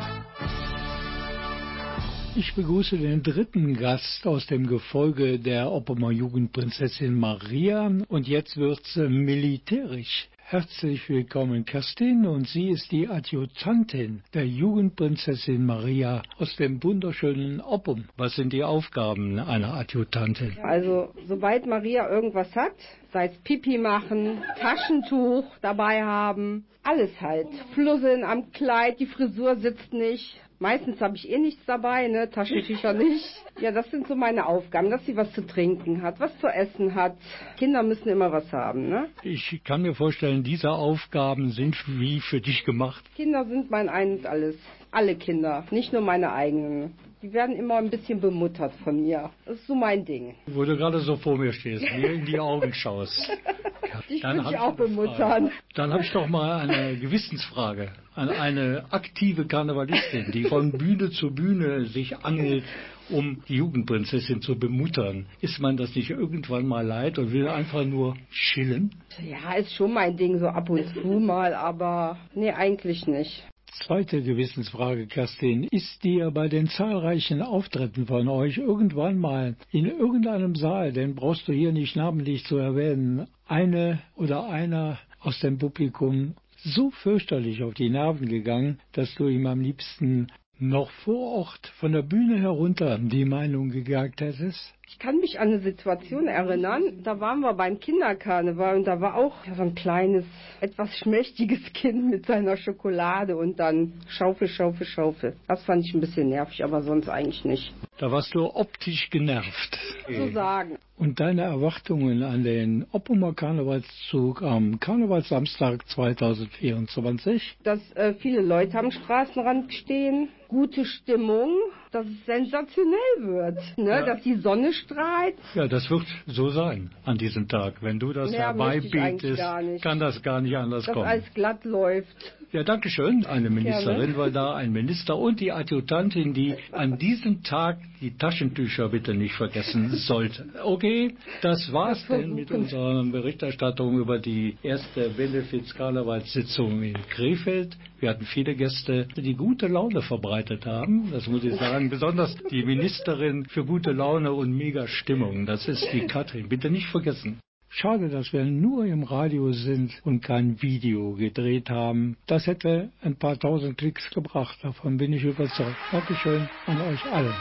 Ich 2.35 2.53
begrüße 2.53 2.97
den 2.99 3.23
dritten 3.23 3.73
Gast 3.73 4.27
aus 4.27 4.45
dem 4.45 4.67
Gefolge 4.67 5.39
der 5.39 5.71
Oppemer 5.71 6.11
Jugendprinzessin 6.11 7.19
Maria 7.19 7.91
und 8.07 8.27
jetzt 8.27 8.55
wird's 8.57 8.95
militärisch. 8.95 10.29
Herzlich 10.49 11.09
willkommen, 11.09 11.65
Kerstin, 11.65 12.25
und 12.25 12.47
sie 12.47 12.69
ist 12.69 12.89
die 12.93 13.09
Adjutantin 13.09 14.23
der 14.33 14.47
Jugendprinzessin 14.47 15.65
Maria 15.65 16.21
aus 16.39 16.55
dem 16.55 16.81
wunderschönen 16.81 17.59
Oppum. 17.59 18.05
Was 18.15 18.37
sind 18.37 18.53
die 18.53 18.63
Aufgaben 18.63 19.39
einer 19.39 19.73
Adjutantin? 19.73 20.57
Also, 20.63 21.13
sobald 21.27 21.65
Maria 21.65 22.09
irgendwas 22.09 22.55
hat, 22.55 22.71
sei 23.11 23.27
es 23.27 23.37
Pipi 23.39 23.77
machen, 23.77 24.43
Taschentuch 24.59 25.45
dabei 25.61 26.03
haben, 26.03 26.65
alles 26.83 27.11
halt. 27.21 27.47
Flusseln 27.73 28.23
am 28.23 28.51
Kleid, 28.51 28.99
die 28.99 29.05
Frisur 29.05 29.55
sitzt 29.57 29.93
nicht. 29.93 30.39
Meistens 30.59 30.99
habe 31.01 31.15
ich 31.15 31.29
eh 31.29 31.37
nichts 31.37 31.63
dabei, 31.67 32.07
ne? 32.07 32.31
Taschentücher 32.31 32.93
nicht. 32.93 33.23
Ja, 33.59 33.71
das 33.71 33.89
sind 33.91 34.07
so 34.07 34.15
meine 34.15 34.47
Aufgaben, 34.47 34.89
dass 34.89 35.05
sie 35.05 35.15
was 35.15 35.31
zu 35.33 35.45
trinken 35.45 36.01
hat, 36.01 36.19
was 36.19 36.35
zu 36.39 36.47
essen 36.47 36.95
hat. 36.95 37.15
Kinder 37.57 37.83
müssen 37.83 38.09
immer 38.09 38.31
was 38.31 38.51
haben, 38.51 38.89
ne? 38.89 39.09
Ich 39.21 39.61
kann 39.63 39.83
mir 39.83 39.93
vorstellen, 39.93 40.43
diese 40.43 40.71
Aufgaben 40.71 41.51
sind 41.51 41.75
wie 41.87 42.21
für 42.21 42.41
dich 42.41 42.65
gemacht. 42.65 43.03
Kinder 43.15 43.45
sind 43.45 43.69
mein 43.69 43.87
eines 43.87 44.25
alles. 44.25 44.55
Alle 44.89 45.15
Kinder, 45.15 45.63
nicht 45.69 45.93
nur 45.93 46.01
meine 46.01 46.31
eigenen. 46.33 46.93
Die 47.21 47.33
werden 47.33 47.55
immer 47.55 47.77
ein 47.77 47.89
bisschen 47.89 48.21
bemuttert 48.21 48.73
von 48.83 49.01
mir. 49.01 49.31
Das 49.45 49.55
ist 49.55 49.67
so 49.67 49.73
mein 49.73 50.05
Ding. 50.05 50.35
Wo 50.45 50.63
du 50.65 50.77
gerade 50.77 50.99
so 50.99 51.15
vor 51.15 51.37
mir 51.37 51.51
stehst, 51.51 51.83
mir 51.83 52.13
in 52.13 52.25
die 52.25 52.39
Augen 52.39 52.73
schaust. 52.73 53.31
Dich 54.09 54.21
Dann 54.21 54.37
will 54.37 54.43
hab 54.45 54.51
ich 54.51 54.57
ich 54.57 54.61
auch 54.61 54.75
bemuttern. 54.75 55.51
Dann 55.73 55.91
habe 55.91 56.03
ich 56.03 56.11
doch 56.11 56.27
mal 56.27 56.59
eine 56.59 56.97
Gewissensfrage 56.97 57.91
an 58.15 58.29
eine 58.29 58.85
aktive 58.91 59.45
Karnevalistin, 59.45 60.31
die 60.31 60.43
von 60.45 60.71
Bühne 60.71 61.09
zu 61.09 61.33
Bühne 61.33 61.85
sich 61.85 62.17
angelt, 62.17 62.63
um 63.09 63.41
die 63.47 63.55
Jugendprinzessin 63.55 64.41
zu 64.41 64.57
bemuttern. 64.57 65.25
Ist 65.41 65.59
man 65.59 65.77
das 65.77 65.95
nicht 65.95 66.09
irgendwann 66.09 66.67
mal 66.67 66.85
leid 66.85 67.17
und 67.17 67.31
will 67.31 67.47
einfach 67.47 67.83
nur 67.85 68.15
chillen? 68.31 68.91
Ja, 69.23 69.53
ist 69.53 69.73
schon 69.73 69.93
mein 69.93 70.17
Ding, 70.17 70.39
so 70.39 70.47
ab 70.47 70.69
und 70.69 70.87
zu 70.93 71.07
mal, 71.19 71.53
aber 71.53 72.17
nee, 72.33 72.51
eigentlich 72.51 73.07
nicht. 73.07 73.43
Zweite 73.73 74.21
Gewissensfrage, 74.21 75.07
Kerstin. 75.07 75.65
Ist 75.65 76.03
dir 76.03 76.31
bei 76.31 76.47
den 76.47 76.67
zahlreichen 76.67 77.41
Auftritten 77.41 78.07
von 78.07 78.27
euch 78.27 78.57
irgendwann 78.57 79.19
mal 79.19 79.55
in 79.71 79.85
irgendeinem 79.85 80.55
Saal, 80.55 80.93
den 80.93 81.15
brauchst 81.15 81.47
du 81.47 81.53
hier 81.53 81.71
nicht 81.71 81.95
namentlich 81.95 82.45
zu 82.45 82.57
erwähnen, 82.57 83.27
eine 83.45 83.99
oder 84.15 84.47
einer 84.49 84.99
aus 85.19 85.39
dem 85.41 85.57
Publikum 85.57 86.35
so 86.57 86.89
fürchterlich 86.89 87.61
auf 87.63 87.73
die 87.73 87.89
Nerven 87.89 88.27
gegangen, 88.27 88.79
dass 88.93 89.13
du 89.15 89.27
ihm 89.27 89.45
am 89.45 89.61
liebsten 89.61 90.27
noch 90.59 90.89
vor 91.03 91.37
Ort 91.37 91.67
von 91.79 91.91
der 91.91 92.01
Bühne 92.01 92.39
herunter 92.39 92.97
die 92.97 93.25
Meinung 93.25 93.69
gegagt 93.69 94.21
hättest? 94.21 94.73
Ich 94.89 94.99
kann 94.99 95.17
mich 95.17 95.37
an 95.41 95.49
eine 95.49 95.59
Situation 95.59 96.27
erinnern, 96.29 97.03
da 97.03 97.19
waren 97.19 97.41
wir 97.41 97.53
beim 97.53 97.77
Kinderkarneval 97.77 98.77
und 98.77 98.85
da 98.85 99.01
war 99.01 99.15
auch 99.15 99.35
so 99.53 99.61
ein 99.61 99.75
kleines, 99.75 100.23
etwas 100.61 100.97
schmächtiges 100.97 101.59
Kind 101.73 102.09
mit 102.09 102.25
seiner 102.25 102.55
Schokolade 102.55 103.35
und 103.35 103.59
dann 103.59 103.91
Schaufel, 104.07 104.47
Schaufel, 104.47 104.87
Schaufel. 104.87 105.35
Das 105.49 105.61
fand 105.65 105.85
ich 105.85 105.93
ein 105.93 105.99
bisschen 105.99 106.29
nervig, 106.29 106.63
aber 106.63 106.83
sonst 106.83 107.09
eigentlich 107.09 107.43
nicht. 107.43 107.73
Da 107.97 108.11
warst 108.11 108.33
du 108.33 108.45
optisch 108.45 109.09
genervt. 109.09 109.77
So 110.07 110.29
sagen. 110.29 110.77
Und 110.97 111.19
deine 111.19 111.43
Erwartungen 111.43 112.23
an 112.23 112.43
den 112.43 112.85
Oppumer 112.91 113.33
Karnevalszug 113.33 114.41
am 114.41 114.79
Karnevalssamstag 114.79 115.87
2024? 115.89 117.57
Dass 117.63 117.79
äh, 117.93 118.13
viele 118.15 118.41
Leute 118.41 118.79
am 118.79 118.91
Straßenrand 118.91 119.73
stehen, 119.73 120.29
gute 120.47 120.85
Stimmung, 120.85 121.49
dass 121.91 122.05
es 122.05 122.25
sensationell 122.25 123.17
wird, 123.19 123.59
ne? 123.77 123.89
Ja. 123.89 124.05
dass 124.05 124.21
die 124.23 124.35
Sonne 124.35 124.73
strahlt. 124.77 125.35
Ja, 125.55 125.67
das 125.67 125.89
wird 125.89 126.05
so 126.25 126.49
sein 126.49 126.91
an 127.05 127.17
diesem 127.17 127.47
Tag. 127.47 127.81
Wenn 127.81 127.99
du 127.99 128.13
das 128.13 128.31
herbeibietest, 128.33 129.41
kann 129.81 129.99
das 129.99 130.21
gar 130.21 130.41
nicht 130.41 130.55
anders 130.55 130.85
Dass 130.85 130.93
kommen. 130.93 131.07
alles 131.07 131.33
glatt 131.33 131.63
läuft. 131.65 132.33
Ja, 132.51 132.63
danke 132.63 132.89
schön. 132.89 133.25
Eine 133.25 133.49
Ministerin 133.49 133.99
Gerne. 133.99 134.17
war 134.17 134.29
da, 134.29 134.55
ein 134.55 134.71
Minister 134.71 135.17
und 135.17 135.41
die 135.41 135.51
Adjutantin, 135.51 136.33
die 136.33 136.55
an 136.71 136.97
diesem 136.97 137.43
Tag 137.43 137.77
die 138.01 138.17
Taschentücher 138.17 138.89
bitte 138.89 139.13
nicht 139.13 139.35
vergessen 139.35 139.89
sollte. 139.95 140.45
Okay, 140.63 141.15
das 141.41 141.71
war's 141.71 142.05
denn 142.07 142.33
mit 142.33 142.51
unserer 142.51 143.03
Berichterstattung 143.05 143.97
über 143.97 144.19
die 144.19 144.57
erste 144.63 145.09
Benefiz-Karnevalssitzung 145.09 146.83
in 146.83 146.95
Krefeld. 147.09 147.77
Wir 147.99 148.09
hatten 148.09 148.25
viele 148.25 148.55
Gäste, 148.55 149.07
die 149.15 149.33
gute 149.33 149.67
Laune 149.67 150.01
verbreitet 150.01 150.65
haben. 150.65 151.11
Das 151.11 151.27
muss 151.27 151.43
ich 151.43 151.55
sagen. 151.55 151.89
Besonders 151.89 152.35
die 152.51 152.63
Ministerin 152.63 153.45
für 153.45 153.65
gute 153.65 153.91
Laune 153.91 154.31
und 154.31 154.51
mega 154.55 154.87
Stimmung. 154.87 155.45
Das 155.45 155.67
ist 155.67 155.87
die 155.91 156.05
Katrin. 156.05 156.49
Bitte 156.49 156.69
nicht 156.69 156.87
vergessen. 156.87 157.39
Schade, 157.69 158.09
dass 158.09 158.31
wir 158.31 158.45
nur 158.45 158.85
im 158.85 159.03
Radio 159.03 159.51
sind 159.51 159.91
und 160.03 160.21
kein 160.21 160.61
Video 160.61 161.13
gedreht 161.13 161.69
haben. 161.69 162.17
Das 162.25 162.47
hätte 162.47 162.91
ein 163.01 163.17
paar 163.17 163.37
tausend 163.37 163.77
Klicks 163.77 164.09
gebracht. 164.11 164.57
Davon 164.61 164.97
bin 164.97 165.13
ich 165.13 165.23
überzeugt. 165.23 165.75
Dankeschön 165.91 166.47
an 166.65 166.81
euch 166.81 167.03
alle. 167.11 167.33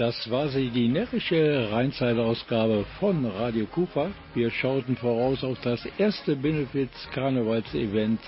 Das 0.00 0.30
war 0.30 0.48
sie, 0.48 0.70
die 0.70 0.88
närrische 0.88 1.68
Rheinzeitausgabe 1.70 2.86
von 2.98 3.26
Radio 3.26 3.66
Kufa. 3.66 4.10
Wir 4.32 4.50
schauten 4.50 4.96
voraus 4.96 5.44
auf 5.44 5.60
das 5.60 5.86
erste 5.98 6.36
Benefits-Karnevals-Event 6.36 8.18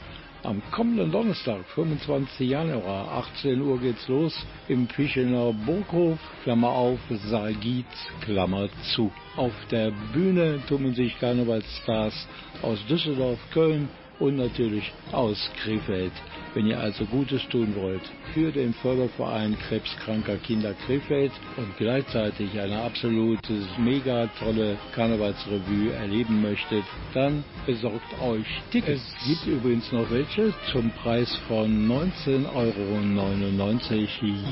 am 0.43 0.61
kommenden 0.70 1.11
Donnerstag, 1.11 1.64
25. 1.74 2.40
Januar, 2.51 3.24
18 3.36 3.59
Uhr 3.62 3.80
geht's 3.80 4.07
los 4.09 4.34
im 4.68 4.86
Fischener 4.86 5.55
Burghof, 5.64 6.18
Klammer 6.43 6.68
auf, 6.68 6.99
Sargit, 7.09 7.86
Klammer 8.20 8.68
zu. 8.95 9.11
Auf 9.36 9.55
der 9.70 9.93
Bühne 10.12 10.61
tummeln 10.68 10.95
sich 10.95 11.18
Karnevalsstars 11.20 12.28
aus 12.61 12.84
Düsseldorf, 12.86 13.38
Köln 13.55 13.88
und 14.23 14.37
natürlich 14.37 14.93
aus 15.11 15.51
Krefeld. 15.62 16.12
Wenn 16.55 16.66
ihr 16.66 16.79
also 16.79 17.05
Gutes 17.07 17.43
tun 17.49 17.75
wollt 17.75 18.03
für 18.33 18.53
den 18.53 18.73
Förderverein 18.75 19.59
Krebskranker 19.68 20.37
Kinder 20.37 20.75
Krefeld 20.87 21.33
und 21.57 21.77
gleichzeitig 21.77 22.59
eine 22.61 22.83
absolute 22.83 23.53
mega 23.79 24.29
tolle 24.39 24.77
Karnevalsrevue 24.95 25.93
erleben 25.95 26.41
möchtet, 26.41 26.85
dann 27.14 27.43
besorgt 27.66 28.20
euch 28.23 28.47
Tickets. 28.70 29.03
Es 29.18 29.27
gibt 29.27 29.47
übrigens 29.47 29.91
noch 29.91 30.09
welche 30.11 30.55
zum 30.70 30.91
Preis 30.93 31.35
von 31.49 31.89
19,99 31.89 32.55
Euro 32.55 33.01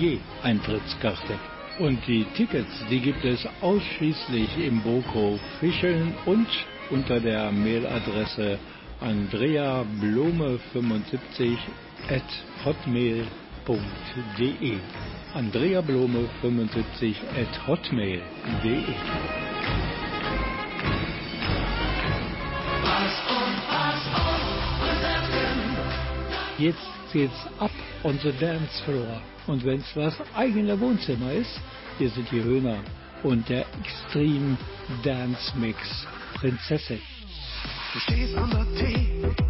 je 0.01 0.18
Eintrittskarte. 0.43 1.39
Und 1.79 1.99
die 2.09 2.25
Tickets, 2.35 2.85
die 2.91 3.01
gibt 3.01 3.25
es 3.25 3.47
ausschließlich 3.61 4.59
im 4.59 4.83
Boko 4.83 5.39
Fischeln 5.61 6.12
und 6.27 6.49
unter 6.91 7.21
der 7.21 7.53
Mailadresse 7.53 8.59
Andrea 9.03 9.82
Blome 9.98 10.59
75 10.74 11.59
at 12.11 12.22
hotmail.de. 12.62 13.28
Andrea 15.34 15.80
Blome 15.80 16.28
75 16.42 17.16
at 17.34 17.48
hotmail.de. 17.66 18.94
Jetzt 26.59 26.76
geht's 27.11 27.32
ab 27.59 27.70
on 28.05 28.18
the 28.22 28.32
dance 28.32 28.82
floor. 28.84 29.22
Und 29.46 29.64
wenn's 29.64 29.90
das 29.94 30.14
eigene 30.34 30.78
Wohnzimmer 30.78 31.32
ist, 31.32 31.59
hier 31.96 32.11
sind 32.11 32.30
die 32.30 32.42
Höhner 32.42 32.84
und 33.22 33.48
der 33.48 33.64
Extreme 33.80 34.59
Dance 35.03 35.57
Mix 35.57 36.07
Prinzessin. 36.34 37.01
Du 37.93 37.99
stehst 37.99 38.36
an 38.36 38.51
der 38.51 39.49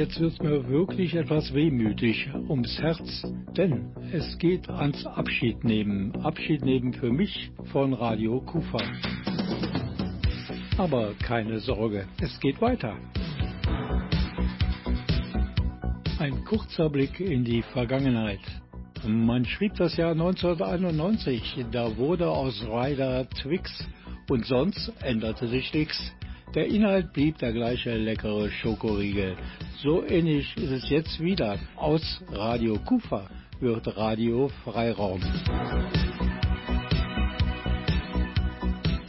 jetzt, 0.00 0.18
wird 0.18 0.42
mir 0.42 0.66
wirklich 0.66 1.14
etwas 1.14 1.52
wehmütig 1.52 2.30
ums 2.48 2.78
Herz, 2.80 3.22
denn 3.54 3.92
es 4.12 4.38
geht 4.38 4.66
ans 4.70 5.04
Abschied 5.04 5.62
nehmen. 5.62 6.16
Abschied 6.24 6.64
nehmen 6.64 6.94
für 6.94 7.12
mich 7.12 7.50
von 7.70 7.92
Radio 7.92 8.40
Kufa. 8.40 8.80
Aber 10.78 11.12
keine 11.22 11.58
Sorge, 11.58 12.06
es 12.18 12.40
geht 12.40 12.62
weiter. 12.62 12.96
Ein 16.18 16.44
kurzer 16.46 16.88
Blick 16.88 17.20
in 17.20 17.44
die 17.44 17.60
Vergangenheit. 17.60 18.40
Man 19.06 19.44
schrieb 19.44 19.74
das 19.74 19.98
Jahr 19.98 20.12
1991, 20.12 21.66
da 21.72 21.94
wurde 21.98 22.30
aus 22.30 22.64
Ryder 22.66 23.28
Twix 23.28 23.70
und 24.30 24.46
sonst 24.46 24.94
änderte 25.02 25.46
sich 25.48 25.74
nichts. 25.74 26.14
Der 26.54 26.66
Inhalt 26.66 27.12
blieb 27.12 27.38
der 27.38 27.52
gleiche 27.52 27.96
leckere 27.96 28.50
Schokoriegel. 28.50 29.36
So 29.84 30.04
ähnlich 30.04 30.56
ist 30.56 30.72
es 30.72 30.90
jetzt 30.90 31.20
wieder. 31.20 31.60
Aus 31.76 32.02
Radio 32.32 32.76
Kufa 32.84 33.30
wird 33.60 33.96
Radio 33.96 34.50
Freiraum. 34.64 35.20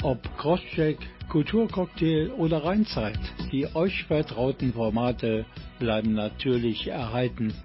Ob 0.04 0.20
Crosscheck, 0.38 1.00
Kulturcocktail 1.30 2.30
oder 2.38 2.64
Rheinzeit, 2.64 3.20
die 3.52 3.68
euch 3.74 4.04
vertrauten 4.04 4.74
Formate 4.74 5.44
bleiben 5.80 6.14
natürlich 6.14 6.89
erhalten. 6.89 7.56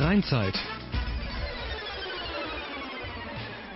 Rheinzeit. 0.05 0.53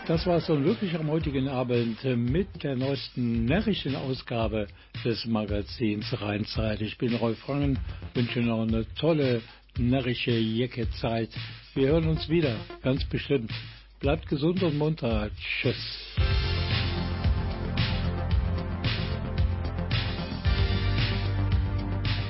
Das 0.06 0.26
war 0.26 0.36
es 0.36 0.46
dann 0.46 0.62
wirklich 0.62 0.94
am 0.94 1.10
heutigen 1.10 1.48
Abend 1.48 2.04
mit 2.04 2.62
der 2.62 2.76
neuesten 2.76 3.46
närrischen 3.46 3.96
Ausgabe 3.96 4.66
des 5.06 5.24
Magazins 5.24 6.04
Rheinzeit. 6.20 6.82
Ich 6.82 6.98
bin 6.98 7.14
Rolf 7.14 7.38
Frangen, 7.38 7.78
wünsche 8.12 8.40
noch 8.40 8.60
eine 8.60 8.84
tolle 8.96 9.40
närrische 9.78 10.32
Jecke-Zeit. 10.32 11.30
Wir 11.74 11.88
hören 11.88 12.08
uns 12.08 12.28
wieder, 12.28 12.56
ganz 12.82 13.06
bestimmt. 13.06 13.50
Bleibt 13.98 14.28
gesund 14.28 14.62
und 14.62 14.76
munter. 14.76 15.30
Tschüss. 15.34 16.14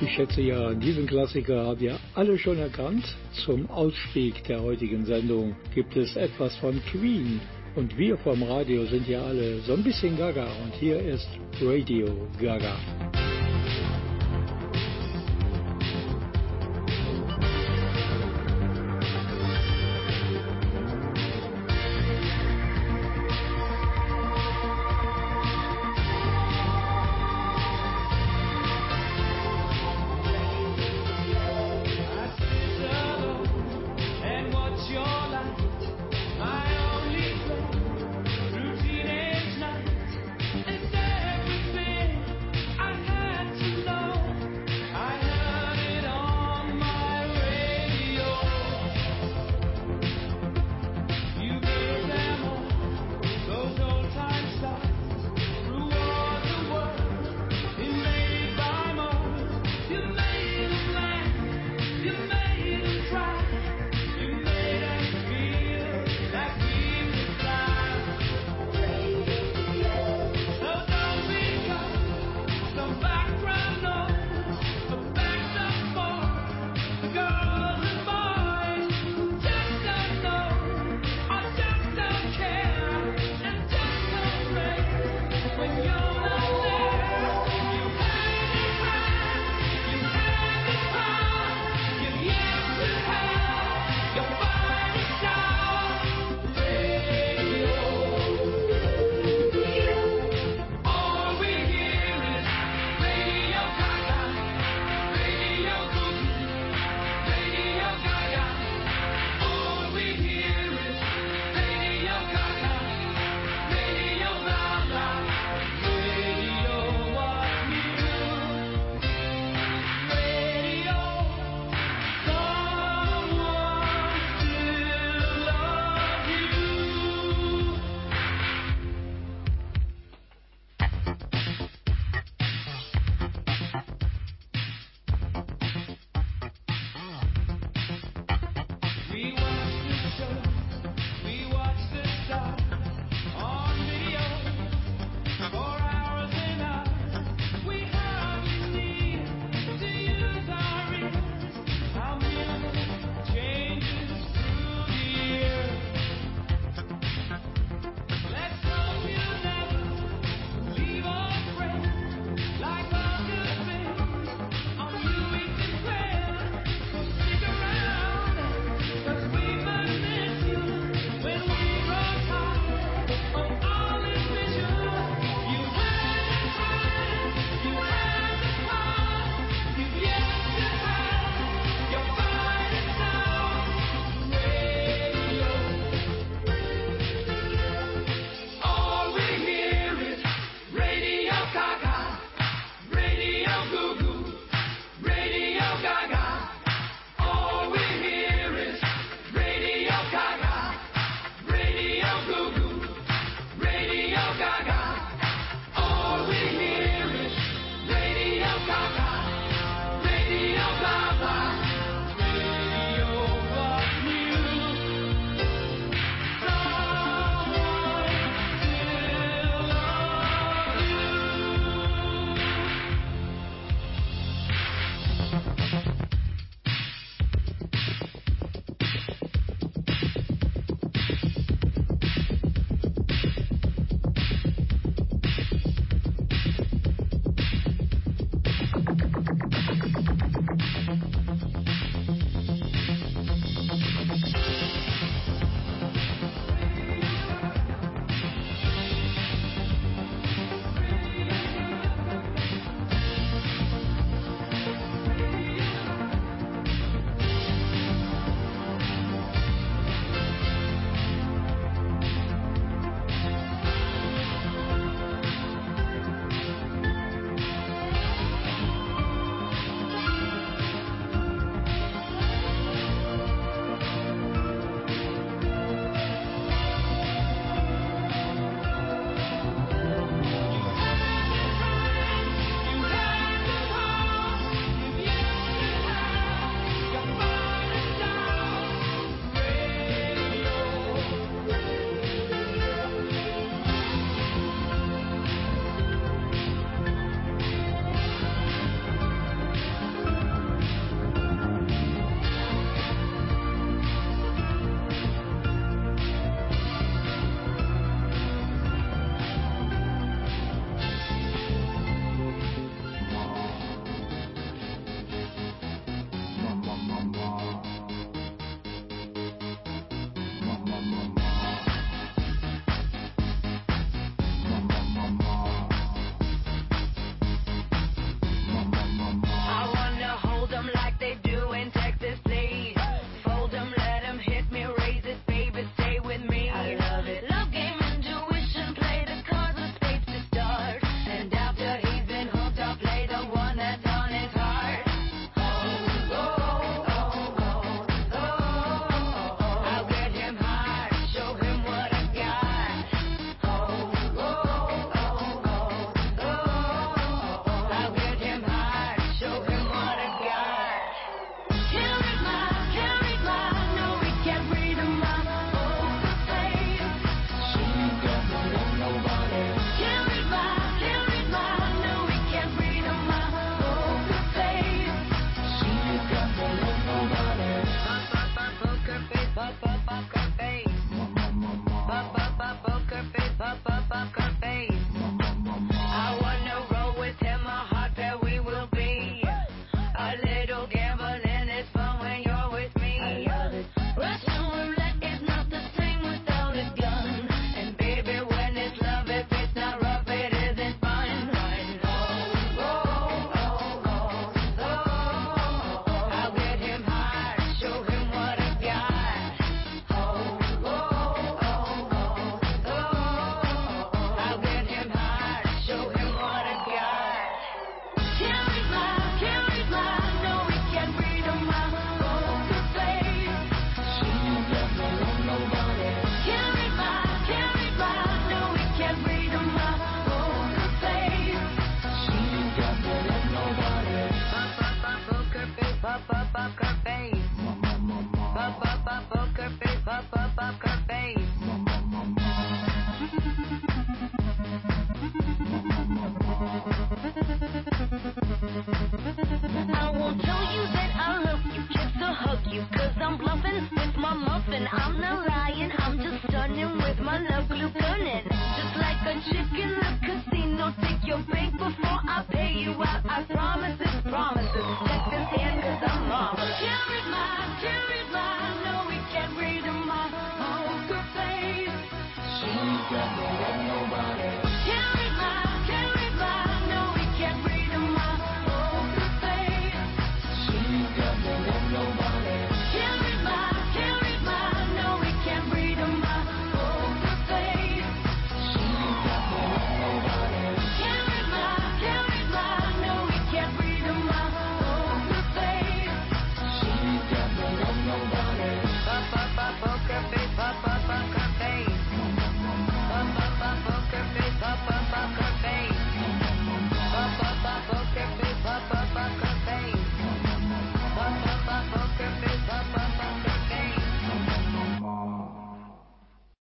Ich 0.09 0.15
schätze 0.15 0.41
ja, 0.41 0.73
diesen 0.73 1.05
Klassiker 1.05 1.67
habt 1.67 1.81
ihr 1.81 1.99
alle 2.15 2.35
schon 2.39 2.57
erkannt. 2.57 3.05
Zum 3.45 3.69
Ausstieg 3.69 4.43
der 4.45 4.59
heutigen 4.59 5.05
Sendung 5.05 5.55
gibt 5.75 5.95
es 5.95 6.15
etwas 6.15 6.55
von 6.57 6.81
Queen. 6.91 7.39
Und 7.75 7.95
wir 7.95 8.17
vom 8.17 8.41
Radio 8.41 8.85
sind 8.85 9.07
ja 9.07 9.21
alle 9.21 9.59
so 9.59 9.73
ein 9.73 9.83
bisschen 9.83 10.17
gaga. 10.17 10.47
Und 10.63 10.73
hier 10.73 10.99
ist 10.99 11.29
Radio 11.61 12.07
Gaga. 12.41 12.75